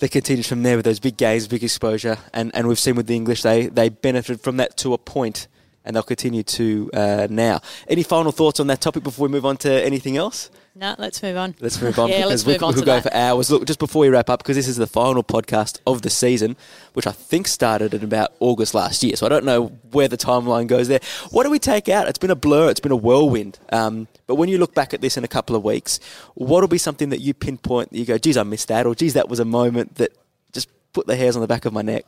that 0.00 0.10
continues 0.10 0.48
from 0.48 0.62
there 0.62 0.76
with 0.76 0.84
those 0.84 1.00
big 1.00 1.16
games, 1.16 1.48
big 1.48 1.64
exposure. 1.64 2.18
And 2.32 2.54
and 2.54 2.68
we've 2.68 2.78
seen 2.78 2.96
with 2.96 3.06
the 3.06 3.16
English 3.16 3.42
they 3.42 3.68
they 3.68 3.88
benefit 3.88 4.40
from 4.40 4.56
that 4.58 4.76
to 4.78 4.92
a 4.92 4.98
point, 4.98 5.48
and 5.84 5.94
they'll 5.94 6.02
continue 6.02 6.42
to 6.42 6.90
uh, 6.92 7.26
now. 7.30 7.60
Any 7.88 8.02
final 8.02 8.32
thoughts 8.32 8.60
on 8.60 8.66
that 8.68 8.80
topic 8.80 9.02
before 9.02 9.28
we 9.28 9.32
move 9.32 9.46
on 9.46 9.56
to 9.58 9.70
anything 9.84 10.16
else? 10.16 10.50
No, 10.76 10.96
let's 10.98 11.22
move 11.22 11.36
on. 11.36 11.54
Let's 11.60 11.80
move 11.80 11.96
on 12.00 12.08
Yeah, 12.08 12.16
because 12.16 12.30
let's 12.30 12.46
we, 12.46 12.52
move 12.54 12.62
on 12.64 12.68
we 12.70 12.74
could 12.74 12.86
go 12.86 12.94
that. 12.94 13.02
for 13.04 13.14
hours. 13.14 13.48
Look, 13.48 13.64
just 13.64 13.78
before 13.78 14.00
we 14.00 14.08
wrap 14.08 14.28
up, 14.28 14.42
because 14.42 14.56
this 14.56 14.66
is 14.66 14.76
the 14.76 14.88
final 14.88 15.22
podcast 15.22 15.78
of 15.86 16.02
the 16.02 16.10
season, 16.10 16.56
which 16.94 17.06
I 17.06 17.12
think 17.12 17.46
started 17.46 17.94
in 17.94 18.02
about 18.02 18.32
August 18.40 18.74
last 18.74 19.02
year. 19.04 19.14
So 19.14 19.24
I 19.24 19.28
don't 19.28 19.44
know 19.44 19.66
where 19.92 20.08
the 20.08 20.16
timeline 20.16 20.66
goes 20.66 20.88
there. 20.88 20.98
What 21.30 21.44
do 21.44 21.50
we 21.50 21.60
take 21.60 21.88
out? 21.88 22.08
It's 22.08 22.18
been 22.18 22.30
a 22.30 22.34
blur. 22.36 22.70
It's 22.70 22.80
been 22.80 22.90
a 22.90 22.96
whirlwind. 22.96 23.60
Um, 23.70 24.08
but 24.26 24.34
when 24.34 24.48
you 24.48 24.58
look 24.58 24.74
back 24.74 24.92
at 24.92 25.00
this 25.00 25.16
in 25.16 25.22
a 25.22 25.28
couple 25.28 25.54
of 25.54 25.62
weeks, 25.62 26.00
what 26.34 26.60
will 26.60 26.68
be 26.68 26.78
something 26.78 27.10
that 27.10 27.20
you 27.20 27.34
pinpoint 27.34 27.90
that 27.90 27.98
you 27.98 28.04
go, 28.04 28.18
geez, 28.18 28.36
I 28.36 28.42
missed 28.42 28.66
that, 28.68 28.84
or 28.84 28.96
geez, 28.96 29.14
that 29.14 29.28
was 29.28 29.38
a 29.38 29.44
moment 29.44 29.94
that 29.96 30.10
just 30.52 30.68
put 30.92 31.06
the 31.06 31.14
hairs 31.14 31.36
on 31.36 31.42
the 31.42 31.48
back 31.48 31.66
of 31.66 31.72
my 31.72 31.82
neck? 31.82 32.04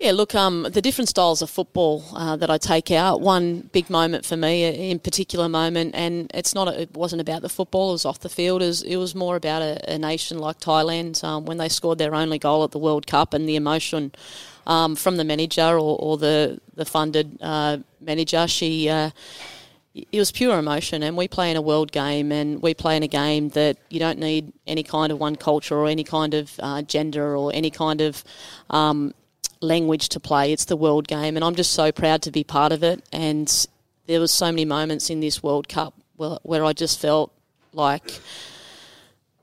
Yeah, 0.00 0.10
look, 0.10 0.34
um, 0.34 0.64
the 0.64 0.82
different 0.82 1.08
styles 1.08 1.40
of 1.40 1.48
football 1.48 2.04
uh, 2.14 2.34
that 2.36 2.50
I 2.50 2.58
take 2.58 2.90
out. 2.90 3.20
One 3.20 3.70
big 3.72 3.88
moment 3.88 4.26
for 4.26 4.36
me, 4.36 4.66
uh, 4.66 4.72
in 4.72 4.98
particular 4.98 5.48
moment, 5.48 5.94
and 5.94 6.30
it's 6.34 6.52
not. 6.52 6.68
It 6.68 6.92
wasn't 6.94 7.22
about 7.22 7.42
the 7.42 7.48
football. 7.48 7.90
It 7.90 7.92
was 7.92 8.04
off 8.04 8.18
the 8.18 8.28
field. 8.28 8.60
It 8.60 8.66
was, 8.66 8.82
it 8.82 8.96
was 8.96 9.14
more 9.14 9.36
about 9.36 9.62
a, 9.62 9.94
a 9.94 9.98
nation 9.98 10.38
like 10.38 10.58
Thailand 10.58 11.22
um, 11.22 11.44
when 11.44 11.58
they 11.58 11.68
scored 11.68 11.98
their 11.98 12.14
only 12.14 12.40
goal 12.40 12.64
at 12.64 12.72
the 12.72 12.78
World 12.78 13.06
Cup 13.06 13.34
and 13.34 13.48
the 13.48 13.54
emotion 13.54 14.12
um, 14.66 14.96
from 14.96 15.16
the 15.16 15.24
manager 15.24 15.78
or, 15.78 15.96
or 15.98 16.18
the 16.18 16.60
the 16.74 16.84
funded 16.84 17.38
uh, 17.40 17.78
manager. 18.00 18.46
She. 18.48 18.88
Uh, 18.88 19.10
it 19.94 20.18
was 20.18 20.32
pure 20.32 20.58
emotion. 20.58 21.04
And 21.04 21.16
we 21.16 21.28
play 21.28 21.52
in 21.52 21.56
a 21.56 21.62
world 21.62 21.92
game, 21.92 22.32
and 22.32 22.60
we 22.60 22.74
play 22.74 22.96
in 22.96 23.04
a 23.04 23.08
game 23.08 23.50
that 23.50 23.76
you 23.90 24.00
don't 24.00 24.18
need 24.18 24.52
any 24.66 24.82
kind 24.82 25.12
of 25.12 25.20
one 25.20 25.36
culture 25.36 25.76
or 25.76 25.86
any 25.86 26.02
kind 26.02 26.34
of 26.34 26.52
uh, 26.58 26.82
gender 26.82 27.36
or 27.36 27.52
any 27.54 27.70
kind 27.70 28.00
of 28.00 28.24
um, 28.70 29.14
language 29.64 30.08
to 30.10 30.20
play. 30.20 30.52
It's 30.52 30.66
the 30.66 30.76
world 30.76 31.08
game, 31.08 31.36
and 31.36 31.44
I'm 31.44 31.54
just 31.54 31.72
so 31.72 31.90
proud 31.90 32.22
to 32.22 32.30
be 32.30 32.44
part 32.44 32.72
of 32.72 32.82
it. 32.82 33.02
And 33.12 33.66
there 34.06 34.20
was 34.20 34.30
so 34.30 34.46
many 34.46 34.64
moments 34.64 35.10
in 35.10 35.20
this 35.20 35.42
World 35.42 35.68
Cup 35.68 35.94
where, 36.16 36.38
where 36.42 36.64
I 36.64 36.72
just 36.72 37.00
felt 37.00 37.32
like 37.72 38.20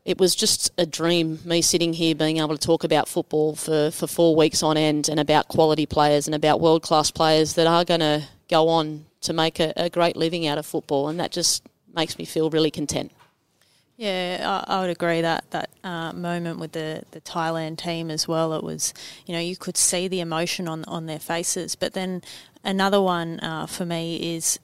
it 0.06 0.20
was 0.20 0.36
just 0.36 0.72
a 0.78 0.86
dream, 0.86 1.40
me 1.46 1.62
sitting 1.62 1.94
here 1.94 2.16
being 2.16 2.38
able 2.38 2.58
to 2.58 2.68
talk 2.68 2.84
about 2.84 3.08
football 3.08 3.56
for, 3.56 3.92
for 3.92 4.08
four 4.08 4.36
weeks 4.36 4.64
on 4.64 4.78
end 4.78 5.10
and 5.10 5.20
about 5.20 5.48
quality 5.48 5.86
players 5.86 6.28
and 6.28 6.34
about 6.34 6.60
world 6.60 6.82
class 6.82 7.12
players 7.12 7.54
that 7.54 7.68
are 7.68 7.86
going 7.86 8.00
to 8.00 8.24
go 8.50 8.68
on 8.68 9.06
to 9.22 9.34
make 9.34 9.60
a, 9.60 9.72
a, 9.76 9.90
great 9.90 10.16
living 10.16 10.48
out 10.48 10.58
of 10.58 10.66
football. 10.66 11.08
And 11.08 11.20
that 11.20 11.32
just 11.32 11.64
makes 11.94 12.18
me 12.18 12.26
feel 12.26 12.50
really 12.50 12.72
content. 12.72 13.12
Yeah, 14.02 14.64
I, 14.68 14.78
I 14.78 14.82
would 14.82 14.90
agree 14.90 15.22
that 15.22 15.44
that 15.52 15.70
uh, 15.84 16.12
moment 16.12 16.58
with 16.58 16.72
the, 16.72 17.04
the 17.12 17.22
Thailand 17.22 17.78
team 17.78 18.10
as 18.10 18.28
well. 18.28 18.52
It 18.54 18.64
was, 18.64 18.96
you 19.28 19.34
know, 19.36 19.40
you 19.40 19.56
could 19.56 19.78
see 19.78 20.08
the 20.08 20.22
emotion 20.22 20.68
on 20.68 20.84
on 20.86 21.06
their 21.06 21.20
faces. 21.20 21.76
But 21.76 21.94
then 21.94 22.24
another 22.64 23.00
one 23.00 23.40
uh, 23.42 23.68
for 23.68 23.86
me 23.86 24.36
is 24.36 24.58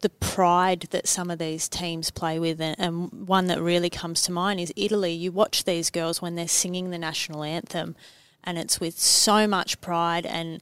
the 0.00 0.08
pride 0.08 0.88
that 0.90 1.06
some 1.06 1.30
of 1.30 1.38
these 1.38 1.68
teams 1.68 2.10
play 2.10 2.40
with, 2.40 2.60
and, 2.60 2.74
and, 2.80 3.28
one 3.28 3.46
that 3.46 3.62
really 3.62 3.88
comes 3.88 4.20
to 4.22 4.32
mind 4.32 4.58
is 4.58 4.72
Italy. 4.74 5.12
You 5.12 5.30
watch 5.30 5.62
these 5.62 5.88
girls 5.88 6.20
when 6.20 6.34
they're 6.34 6.48
singing 6.48 6.90
the 6.90 6.98
national 6.98 7.44
anthem, 7.44 7.94
and 8.42 8.58
it's 8.58 8.80
with 8.80 8.98
so 8.98 9.46
much 9.46 9.80
pride, 9.80 10.26
and 10.26 10.60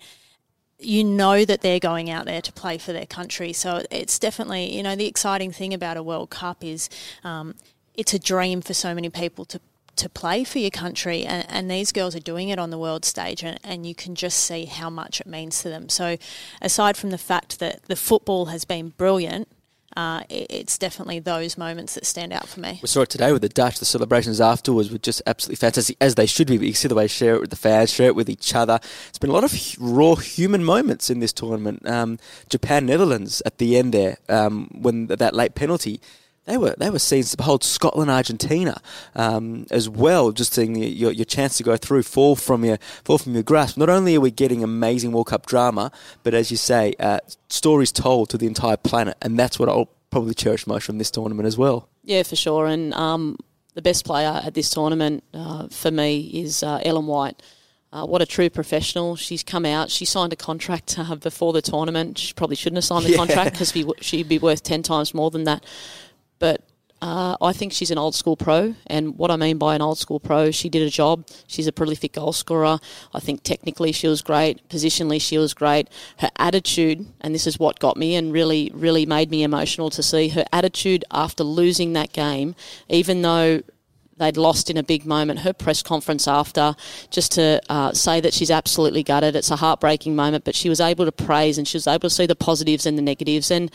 you 0.78 1.04
know 1.04 1.46
that 1.46 1.62
they're 1.62 1.80
going 1.80 2.10
out 2.10 2.26
there 2.26 2.42
to 2.42 2.52
play 2.52 2.76
for 2.76 2.92
their 2.92 3.06
country. 3.06 3.54
So 3.54 3.82
it's 3.90 4.18
definitely, 4.18 4.76
you 4.76 4.82
know, 4.82 4.94
the 4.94 5.06
exciting 5.06 5.52
thing 5.52 5.72
about 5.72 5.96
a 5.96 6.02
World 6.02 6.28
Cup 6.28 6.62
is 6.62 6.90
um, 7.22 7.54
it's 7.94 8.14
a 8.14 8.18
dream 8.18 8.60
for 8.60 8.74
so 8.74 8.94
many 8.94 9.08
people 9.08 9.44
to 9.46 9.60
to 9.96 10.08
play 10.08 10.42
for 10.42 10.58
your 10.58 10.70
country, 10.70 11.24
and, 11.24 11.46
and, 11.48 11.70
these 11.70 11.92
girls 11.92 12.16
are 12.16 12.20
doing 12.20 12.48
it 12.48 12.58
on 12.58 12.70
the 12.70 12.78
world 12.78 13.04
stage, 13.04 13.44
and, 13.44 13.60
and, 13.62 13.86
you 13.86 13.94
can 13.94 14.16
just 14.16 14.40
see 14.40 14.64
how 14.64 14.90
much 14.90 15.20
it 15.20 15.26
means 15.26 15.62
to 15.62 15.68
them. 15.68 15.88
So, 15.88 16.16
aside 16.60 16.96
from 16.96 17.10
the 17.10 17.18
fact 17.18 17.60
that 17.60 17.84
the 17.84 17.94
football 17.94 18.46
has 18.46 18.64
been 18.64 18.88
brilliant, 18.88 19.48
uh, 19.96 20.22
it, 20.28 20.46
it's 20.50 20.78
definitely 20.78 21.20
those 21.20 21.56
moments 21.56 21.94
that 21.94 22.04
stand 22.04 22.32
out 22.32 22.48
for 22.48 22.60
me. 22.60 22.80
We 22.82 22.88
saw 22.88 23.02
it 23.02 23.10
today 23.10 23.32
with 23.32 23.42
the 23.42 23.48
Dutch. 23.48 23.78
The 23.78 23.84
celebrations 23.84 24.40
afterwards 24.40 24.90
were 24.90 24.98
just 24.98 25.22
absolutely 25.26 25.56
fantastic, 25.56 25.96
as 26.00 26.16
they 26.16 26.26
should 26.26 26.48
be. 26.48 26.58
But 26.58 26.66
you 26.66 26.72
see 26.72 26.88
the 26.88 26.94
way 26.94 27.04
they 27.04 27.08
share 27.08 27.34
it 27.36 27.40
with 27.40 27.50
the 27.50 27.56
fans, 27.56 27.92
share 27.92 28.08
it 28.08 28.16
with 28.16 28.28
each 28.28 28.54
other. 28.54 28.80
It's 29.08 29.18
been 29.18 29.30
a 29.30 29.34
lot 29.34 29.44
of 29.44 29.54
raw 29.78 30.16
human 30.16 30.64
moments 30.64 31.10
in 31.10 31.20
this 31.20 31.32
tournament. 31.32 31.86
Um, 31.88 32.18
Japan, 32.48 32.86
Netherlands 32.86 33.42
at 33.46 33.58
the 33.58 33.76
end 33.76 33.94
there, 33.94 34.18
um, 34.28 34.68
when 34.72 35.06
that 35.06 35.34
late 35.34 35.54
penalty 35.54 36.00
they 36.46 36.58
were 36.58 36.74
they 36.78 36.90
were 36.90 36.98
scenes 36.98 37.30
to 37.30 37.36
behold. 37.36 37.64
Scotland, 37.64 38.10
Argentina, 38.10 38.80
um, 39.14 39.66
as 39.70 39.88
well. 39.88 40.32
Just 40.32 40.52
seeing 40.52 40.76
your, 40.76 41.10
your 41.10 41.24
chance 41.24 41.56
to 41.56 41.62
go 41.62 41.76
through 41.76 42.02
fall 42.02 42.36
from 42.36 42.64
your 42.64 42.78
fall 43.04 43.18
from 43.18 43.34
your 43.34 43.42
grasp. 43.42 43.76
Not 43.76 43.88
only 43.88 44.16
are 44.16 44.20
we 44.20 44.30
getting 44.30 44.62
amazing 44.62 45.12
World 45.12 45.28
Cup 45.28 45.46
drama, 45.46 45.90
but 46.22 46.34
as 46.34 46.50
you 46.50 46.56
say, 46.56 46.94
uh, 47.00 47.20
stories 47.48 47.92
told 47.92 48.28
to 48.30 48.38
the 48.38 48.46
entire 48.46 48.76
planet, 48.76 49.16
and 49.22 49.38
that's 49.38 49.58
what 49.58 49.68
I'll 49.68 49.88
probably 50.10 50.34
cherish 50.34 50.66
most 50.66 50.84
from 50.84 50.98
this 50.98 51.10
tournament 51.10 51.46
as 51.46 51.56
well. 51.56 51.88
Yeah, 52.02 52.22
for 52.22 52.36
sure. 52.36 52.66
And 52.66 52.92
um, 52.94 53.38
the 53.74 53.82
best 53.82 54.04
player 54.04 54.40
at 54.44 54.54
this 54.54 54.70
tournament 54.70 55.24
uh, 55.32 55.68
for 55.68 55.90
me 55.90 56.30
is 56.32 56.62
uh, 56.62 56.80
Ellen 56.84 57.06
White. 57.06 57.42
Uh, 57.92 58.04
what 58.04 58.20
a 58.20 58.26
true 58.26 58.50
professional. 58.50 59.14
She's 59.14 59.44
come 59.44 59.64
out. 59.64 59.88
She 59.88 60.04
signed 60.04 60.32
a 60.32 60.36
contract 60.36 60.98
uh, 60.98 61.14
before 61.14 61.52
the 61.52 61.62
tournament. 61.62 62.18
She 62.18 62.34
probably 62.34 62.56
shouldn't 62.56 62.78
have 62.78 62.84
signed 62.84 63.04
the 63.04 63.10
yeah. 63.12 63.16
contract 63.16 63.52
because 63.52 63.72
she'd 64.00 64.28
be 64.28 64.38
worth 64.38 64.62
10 64.62 64.82
times 64.82 65.14
more 65.14 65.30
than 65.30 65.44
that 65.44 65.64
but 66.38 66.62
uh, 67.04 67.36
I 67.42 67.52
think 67.52 67.74
she's 67.74 67.90
an 67.90 67.98
old 67.98 68.14
school 68.14 68.34
pro, 68.34 68.74
and 68.86 69.18
what 69.18 69.30
I 69.30 69.36
mean 69.36 69.58
by 69.58 69.74
an 69.74 69.82
old 69.82 69.98
school 69.98 70.18
pro, 70.18 70.50
she 70.50 70.70
did 70.70 70.80
a 70.82 70.90
job. 70.90 71.28
She's 71.46 71.66
a 71.66 71.72
prolific 71.72 72.14
goal 72.14 72.32
scorer. 72.32 72.78
I 73.12 73.20
think 73.20 73.42
technically 73.42 73.92
she 73.92 74.08
was 74.08 74.22
great, 74.22 74.66
positionally 74.70 75.20
she 75.20 75.36
was 75.36 75.52
great. 75.52 75.88
Her 76.20 76.30
attitude, 76.38 77.04
and 77.20 77.34
this 77.34 77.46
is 77.46 77.58
what 77.58 77.78
got 77.78 77.98
me 77.98 78.14
and 78.14 78.32
really, 78.32 78.70
really 78.72 79.04
made 79.04 79.30
me 79.30 79.42
emotional 79.42 79.90
to 79.90 80.02
see 80.02 80.28
her 80.28 80.46
attitude 80.50 81.04
after 81.10 81.44
losing 81.44 81.92
that 81.92 82.14
game, 82.14 82.54
even 82.88 83.20
though 83.20 83.60
they'd 84.16 84.36
lost 84.36 84.70
in 84.70 84.76
a 84.76 84.82
big 84.82 85.04
moment. 85.04 85.40
Her 85.40 85.52
press 85.52 85.82
conference 85.82 86.26
after, 86.26 86.74
just 87.10 87.32
to 87.32 87.60
uh, 87.68 87.92
say 87.92 88.20
that 88.20 88.32
she's 88.32 88.50
absolutely 88.50 89.02
gutted. 89.02 89.36
It's 89.36 89.50
a 89.50 89.56
heartbreaking 89.56 90.16
moment, 90.16 90.44
but 90.44 90.54
she 90.54 90.68
was 90.68 90.80
able 90.80 91.04
to 91.04 91.12
praise 91.12 91.58
and 91.58 91.66
she 91.66 91.76
was 91.76 91.86
able 91.86 92.08
to 92.08 92.14
see 92.14 92.26
the 92.26 92.36
positives 92.36 92.86
and 92.86 92.96
the 92.96 93.02
negatives. 93.02 93.50
And 93.50 93.70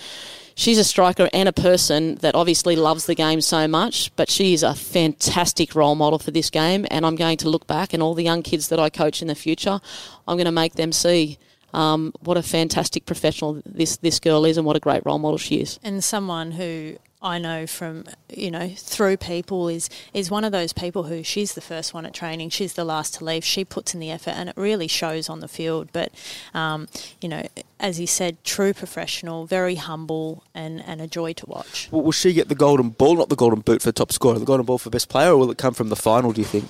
she's 0.60 0.78
a 0.78 0.84
striker 0.84 1.30
and 1.32 1.48
a 1.48 1.54
person 1.54 2.16
that 2.16 2.36
obviously 2.36 2.76
loves 2.76 3.06
the 3.06 3.16
game 3.16 3.40
so 3.40 3.68
much, 3.68 4.14
but 4.18 4.30
she 4.30 4.54
is 4.54 4.62
a 4.62 4.76
fantastic 4.76 5.74
role 5.74 5.96
model 5.96 6.20
for 6.20 6.32
this 6.32 6.50
game. 6.50 6.86
And 6.92 7.06
I'm 7.06 7.16
going 7.16 7.38
to 7.38 7.50
look 7.50 7.66
back 7.66 7.94
and 7.94 8.04
all 8.04 8.14
the 8.14 8.24
young 8.24 8.44
kids 8.44 8.68
that 8.68 8.80
I 8.80 8.90
coach 8.90 9.22
in 9.22 9.30
the 9.30 9.36
future, 9.36 9.80
I'm 10.28 10.36
going 10.36 10.46
to 10.46 10.52
make 10.52 10.74
them 10.74 10.92
see. 10.92 11.40
Um, 11.74 12.14
what 12.22 12.36
a 12.36 12.42
fantastic 12.42 13.06
professional 13.06 13.62
this 13.64 13.98
this 13.98 14.20
girl 14.20 14.44
is, 14.44 14.58
and 14.58 14.66
what 14.66 14.76
a 14.76 14.80
great 14.80 15.04
role 15.06 15.20
model 15.20 15.38
she 15.38 15.62
is. 15.62 15.80
And 15.84 16.04
someone 16.04 16.52
who 16.54 16.98
I 17.22 17.38
know 17.38 17.68
from 17.68 18.06
you 18.34 18.50
know 18.50 18.70
through 18.78 19.18
people 19.18 19.68
is 19.68 19.90
is 20.14 20.32
one 20.32 20.46
of 20.46 20.54
those 20.54 20.72
people 20.72 21.04
who 21.04 21.22
she's 21.22 21.54
the 21.54 21.62
first 21.62 21.94
one 21.94 22.06
at 22.06 22.14
training, 22.14 22.50
she's 22.50 22.74
the 22.74 22.86
last 22.86 23.16
to 23.16 23.26
leave. 23.26 23.44
She 23.44 23.66
puts 23.66 23.94
in 23.94 24.00
the 24.00 24.10
effort, 24.10 24.32
and 24.32 24.48
it 24.48 24.56
really 24.56 24.88
shows 24.88 25.30
on 25.30 25.42
the 25.42 25.50
field. 25.50 25.90
But 25.92 26.14
um, 26.54 26.88
you 27.20 27.28
know, 27.28 27.46
as 27.80 27.98
he 27.98 28.06
said, 28.06 28.42
true 28.46 28.74
professional, 28.74 29.46
very 29.46 29.76
humble, 29.76 30.46
and, 30.54 30.82
and 30.86 31.02
a 31.02 31.08
joy 31.08 31.34
to 31.34 31.46
watch. 31.46 31.90
Well, 31.92 32.04
will 32.04 32.14
she 32.14 32.34
get 32.34 32.48
the 32.48 32.56
golden 32.56 32.90
ball, 32.90 33.18
not 33.18 33.30
the 33.30 33.36
golden 33.36 33.60
boot 33.62 33.82
for 33.82 33.92
top 33.92 34.14
scorer, 34.14 34.40
the 34.40 34.46
golden 34.46 34.66
ball 34.66 34.78
for 34.78 34.90
best 34.90 35.10
player, 35.10 35.32
or 35.32 35.38
will 35.38 35.52
it 35.52 35.58
come 35.58 35.74
from 35.74 35.90
the 35.90 35.98
final? 35.98 36.32
Do 36.32 36.40
you 36.40 36.48
think? 36.48 36.70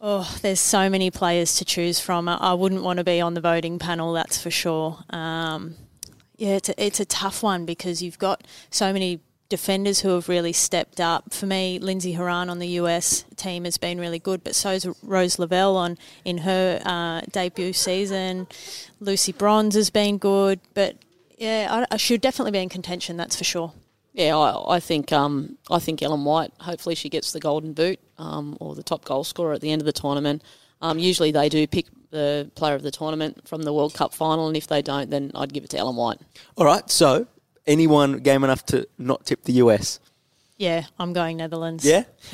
Oh, 0.00 0.38
there's 0.42 0.60
so 0.60 0.88
many 0.88 1.10
players 1.10 1.56
to 1.56 1.64
choose 1.64 1.98
from. 2.00 2.28
I 2.28 2.54
wouldn't 2.54 2.84
want 2.84 2.98
to 2.98 3.04
be 3.04 3.20
on 3.20 3.34
the 3.34 3.40
voting 3.40 3.78
panel, 3.78 4.12
that's 4.12 4.40
for 4.40 4.50
sure. 4.50 4.98
Um, 5.10 5.74
yeah, 6.36 6.54
it's 6.54 6.68
a, 6.68 6.82
it's 6.84 7.00
a 7.00 7.04
tough 7.04 7.42
one 7.42 7.66
because 7.66 8.00
you've 8.00 8.18
got 8.18 8.46
so 8.70 8.92
many 8.92 9.20
defenders 9.48 10.00
who 10.00 10.10
have 10.10 10.28
really 10.28 10.52
stepped 10.52 11.00
up. 11.00 11.32
For 11.32 11.46
me, 11.46 11.78
Lindsey 11.78 12.12
Horan 12.12 12.50
on 12.50 12.58
the 12.58 12.68
US 12.80 13.24
team 13.36 13.64
has 13.64 13.78
been 13.78 13.98
really 13.98 14.18
good, 14.18 14.44
but 14.44 14.54
so's 14.54 14.86
Rose 15.02 15.38
Lavelle 15.38 15.76
on 15.76 15.98
in 16.24 16.38
her 16.38 16.80
uh, 16.84 17.22
debut 17.30 17.72
season. 17.72 18.46
Lucy 19.00 19.32
Bronze 19.32 19.74
has 19.74 19.90
been 19.90 20.18
good, 20.18 20.60
but 20.74 20.96
yeah, 21.38 21.68
I, 21.90 21.94
I, 21.94 21.96
should 21.96 22.20
definitely 22.20 22.52
be 22.52 22.58
in 22.58 22.68
contention. 22.68 23.16
That's 23.16 23.36
for 23.36 23.44
sure. 23.44 23.72
Yeah, 24.12 24.36
I, 24.36 24.76
I 24.76 24.80
think 24.80 25.12
um, 25.12 25.56
I 25.70 25.78
think 25.78 26.02
Ellen 26.02 26.24
White. 26.24 26.52
Hopefully, 26.60 26.94
she 26.94 27.08
gets 27.08 27.32
the 27.32 27.40
golden 27.40 27.72
boot 27.72 28.00
um, 28.18 28.56
or 28.60 28.74
the 28.74 28.82
top 28.82 29.04
goal 29.04 29.24
scorer 29.24 29.54
at 29.54 29.60
the 29.60 29.70
end 29.70 29.80
of 29.80 29.86
the 29.86 29.92
tournament. 29.92 30.42
Um, 30.82 30.98
usually, 30.98 31.30
they 31.30 31.48
do 31.48 31.66
pick 31.66 31.86
the 32.10 32.50
player 32.54 32.74
of 32.74 32.82
the 32.82 32.90
tournament 32.90 33.46
from 33.46 33.62
the 33.62 33.72
World 33.72 33.94
Cup 33.94 34.12
final, 34.12 34.48
and 34.48 34.56
if 34.56 34.66
they 34.66 34.82
don't, 34.82 35.10
then 35.10 35.30
I'd 35.34 35.52
give 35.52 35.64
it 35.64 35.70
to 35.70 35.78
Ellen 35.78 35.96
White. 35.96 36.18
All 36.56 36.64
right, 36.64 36.88
so 36.90 37.26
anyone 37.68 38.18
game 38.18 38.42
enough 38.42 38.66
to 38.66 38.88
not 38.98 39.24
tip 39.24 39.44
the 39.44 39.52
US? 39.54 40.00
Yeah, 40.58 40.86
I'm 40.98 41.12
going 41.12 41.36
Netherlands. 41.36 41.84
Yeah? 41.84 42.02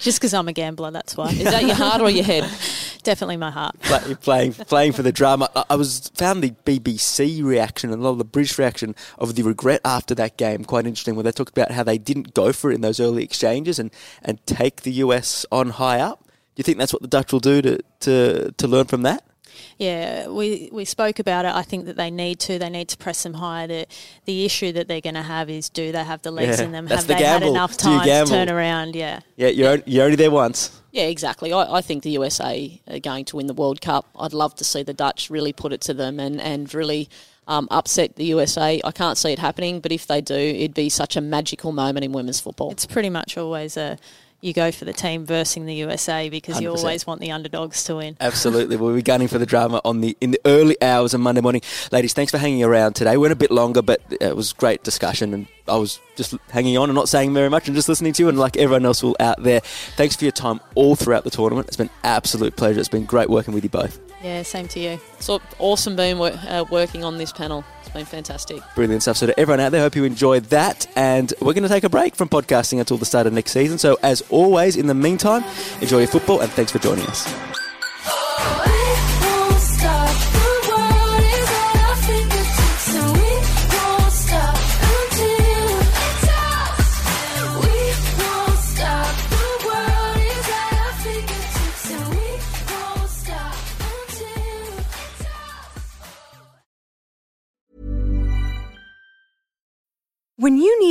Just 0.00 0.18
because 0.18 0.34
I'm 0.34 0.48
a 0.48 0.52
gambler, 0.52 0.90
that's 0.90 1.16
why. 1.16 1.30
Is 1.30 1.44
that 1.44 1.64
your 1.64 1.74
heart 1.74 2.02
or 2.02 2.10
your 2.10 2.24
head? 2.24 2.44
Definitely 3.04 3.38
my 3.38 3.50
heart. 3.50 3.74
You're 4.06 4.16
playing, 4.16 4.52
playing 4.52 4.92
for 4.92 5.02
the 5.02 5.12
drama. 5.12 5.48
I 5.70 5.76
was 5.76 6.10
found 6.14 6.42
the 6.42 6.50
BBC 6.66 7.42
reaction 7.42 7.90
and 7.90 8.02
a 8.02 8.04
lot 8.04 8.10
of 8.10 8.18
the 8.18 8.24
British 8.24 8.58
reaction 8.58 8.94
of 9.16 9.34
the 9.34 9.44
regret 9.44 9.80
after 9.82 10.14
that 10.16 10.36
game 10.36 10.64
quite 10.64 10.86
interesting, 10.86 11.14
where 11.14 11.22
they 11.22 11.32
talked 11.32 11.56
about 11.56 11.70
how 11.70 11.84
they 11.84 11.96
didn't 11.96 12.34
go 12.34 12.52
for 12.52 12.70
it 12.70 12.74
in 12.74 12.80
those 12.82 13.00
early 13.00 13.24
exchanges 13.24 13.78
and, 13.78 13.90
and 14.22 14.44
take 14.46 14.82
the 14.82 14.92
US 14.92 15.46
on 15.50 15.70
high 15.70 16.00
up. 16.00 16.22
Do 16.26 16.60
you 16.60 16.64
think 16.64 16.76
that's 16.76 16.92
what 16.92 17.00
the 17.00 17.08
Dutch 17.08 17.32
will 17.32 17.40
do 17.40 17.62
to, 17.62 17.78
to, 18.00 18.52
to 18.52 18.68
learn 18.68 18.86
from 18.86 19.02
that? 19.02 19.24
Yeah, 19.78 20.28
we, 20.28 20.68
we 20.72 20.84
spoke 20.84 21.18
about 21.18 21.44
it. 21.44 21.54
I 21.54 21.62
think 21.62 21.86
that 21.86 21.96
they 21.96 22.10
need 22.10 22.40
to. 22.40 22.58
They 22.58 22.70
need 22.70 22.88
to 22.88 22.96
press 22.96 23.22
them 23.22 23.34
higher. 23.34 23.66
The, 23.66 23.86
the 24.24 24.44
issue 24.44 24.72
that 24.72 24.88
they're 24.88 25.00
going 25.00 25.14
to 25.14 25.22
have 25.22 25.50
is 25.50 25.68
do 25.68 25.92
they 25.92 26.04
have 26.04 26.22
the 26.22 26.30
legs 26.30 26.58
yeah, 26.58 26.66
in 26.66 26.72
them? 26.72 26.86
Have 26.86 27.06
the 27.06 27.14
they 27.14 27.20
gamble. 27.20 27.48
had 27.48 27.50
enough 27.50 27.76
time 27.76 28.04
to 28.06 28.30
turn 28.30 28.48
around? 28.48 28.96
Yeah. 28.96 29.20
Yeah, 29.36 29.48
you're, 29.48 29.78
you're 29.86 30.04
only 30.04 30.16
there 30.16 30.30
once. 30.30 30.80
Yeah, 30.92 31.04
exactly. 31.04 31.52
I, 31.52 31.76
I, 31.76 31.80
think 31.82 32.04
the 32.04 32.10
USA 32.10 32.80
are 32.88 32.98
going 32.98 33.26
to 33.26 33.36
win 33.36 33.48
the 33.48 33.54
World 33.54 33.82
Cup. 33.82 34.08
I'd 34.18 34.32
love 34.32 34.54
to 34.56 34.64
see 34.64 34.82
the 34.82 34.94
Dutch 34.94 35.28
really 35.28 35.52
put 35.52 35.74
it 35.74 35.82
to 35.82 35.94
them 35.94 36.18
and, 36.18 36.40
and 36.40 36.72
really 36.72 37.10
um, 37.46 37.68
upset 37.70 38.16
the 38.16 38.24
USA. 38.24 38.80
I 38.82 38.90
can't 38.92 39.18
see 39.18 39.32
it 39.32 39.38
happening, 39.38 39.80
but 39.80 39.92
if 39.92 40.06
they 40.06 40.20
do, 40.20 40.34
it'd 40.34 40.74
be 40.74 40.88
such 40.88 41.16
a 41.16 41.20
magical 41.20 41.72
moment 41.72 42.04
in 42.04 42.12
women's 42.12 42.40
football. 42.40 42.70
It's 42.70 42.86
pretty 42.86 43.10
much 43.10 43.36
always 43.36 43.76
a 43.76 43.98
you 44.40 44.52
go 44.52 44.70
for 44.70 44.84
the 44.84 44.92
team 44.92 45.26
versus 45.26 45.64
the 45.64 45.74
USA 45.74 46.28
because 46.28 46.56
100%. 46.56 46.60
you 46.62 46.70
always 46.70 47.06
want 47.06 47.20
the 47.20 47.30
underdogs 47.30 47.84
to 47.84 47.96
win. 47.96 48.16
Absolutely. 48.20 48.76
we'll 48.76 48.94
be 48.94 49.02
gunning 49.02 49.28
for 49.28 49.38
the 49.38 49.46
drama 49.46 49.80
on 49.84 50.00
the 50.00 50.16
in 50.20 50.30
the 50.30 50.40
early 50.44 50.80
hours 50.82 51.14
of 51.14 51.20
Monday 51.20 51.40
morning. 51.40 51.62
Ladies, 51.92 52.12
thanks 52.12 52.30
for 52.30 52.38
hanging 52.38 52.62
around 52.62 52.94
today. 52.94 53.12
We 53.12 53.22
went 53.22 53.32
a 53.32 53.36
bit 53.36 53.50
longer, 53.50 53.82
but 53.82 54.00
uh, 54.12 54.16
it 54.26 54.36
was 54.36 54.52
great 54.52 54.82
discussion 54.82 55.34
and 55.34 55.46
I 55.68 55.76
was 55.76 56.00
just 56.16 56.34
hanging 56.50 56.76
on 56.78 56.88
and 56.88 56.94
not 56.94 57.08
saying 57.08 57.34
very 57.34 57.50
much 57.50 57.68
and 57.68 57.74
just 57.74 57.88
listening 57.88 58.12
to 58.14 58.22
you, 58.22 58.28
and 58.28 58.38
like 58.38 58.56
everyone 58.56 58.84
else 58.84 59.02
will 59.02 59.16
out 59.20 59.42
there. 59.42 59.60
Thanks 59.96 60.16
for 60.16 60.24
your 60.24 60.32
time 60.32 60.60
all 60.74 60.96
throughout 60.96 61.24
the 61.24 61.30
tournament. 61.30 61.68
It's 61.68 61.76
been 61.76 61.90
absolute 62.04 62.56
pleasure. 62.56 62.80
It's 62.80 62.88
been 62.88 63.04
great 63.04 63.28
working 63.28 63.54
with 63.54 63.64
you 63.64 63.70
both. 63.70 64.00
Yeah, 64.22 64.42
same 64.42 64.66
to 64.68 64.80
you. 64.80 64.98
It's 65.18 65.28
awesome 65.58 65.94
being 65.94 66.20
uh, 66.20 66.64
working 66.70 67.04
on 67.04 67.18
this 67.18 67.32
panel. 67.32 67.64
It's 67.80 67.90
been 67.90 68.06
fantastic. 68.06 68.62
Brilliant 68.74 69.02
stuff. 69.02 69.18
So 69.18 69.26
to 69.26 69.38
everyone 69.38 69.60
out 69.60 69.72
there, 69.72 69.82
hope 69.82 69.94
you 69.94 70.04
enjoyed 70.04 70.44
that. 70.46 70.86
And 70.96 71.32
we're 71.40 71.52
going 71.52 71.62
to 71.62 71.68
take 71.68 71.84
a 71.84 71.90
break 71.90 72.16
from 72.16 72.28
podcasting 72.28 72.80
until 72.80 72.96
the 72.96 73.04
start 73.04 73.26
of 73.26 73.34
next 73.34 73.52
season. 73.52 73.78
So 73.78 73.98
as 74.02 74.22
always, 74.30 74.76
in 74.76 74.86
the 74.86 74.94
meantime, 74.94 75.44
enjoy 75.80 75.98
your 75.98 76.08
football 76.08 76.40
and 76.40 76.50
thanks 76.50 76.72
for 76.72 76.78
joining 76.78 77.06
us. 77.06 77.55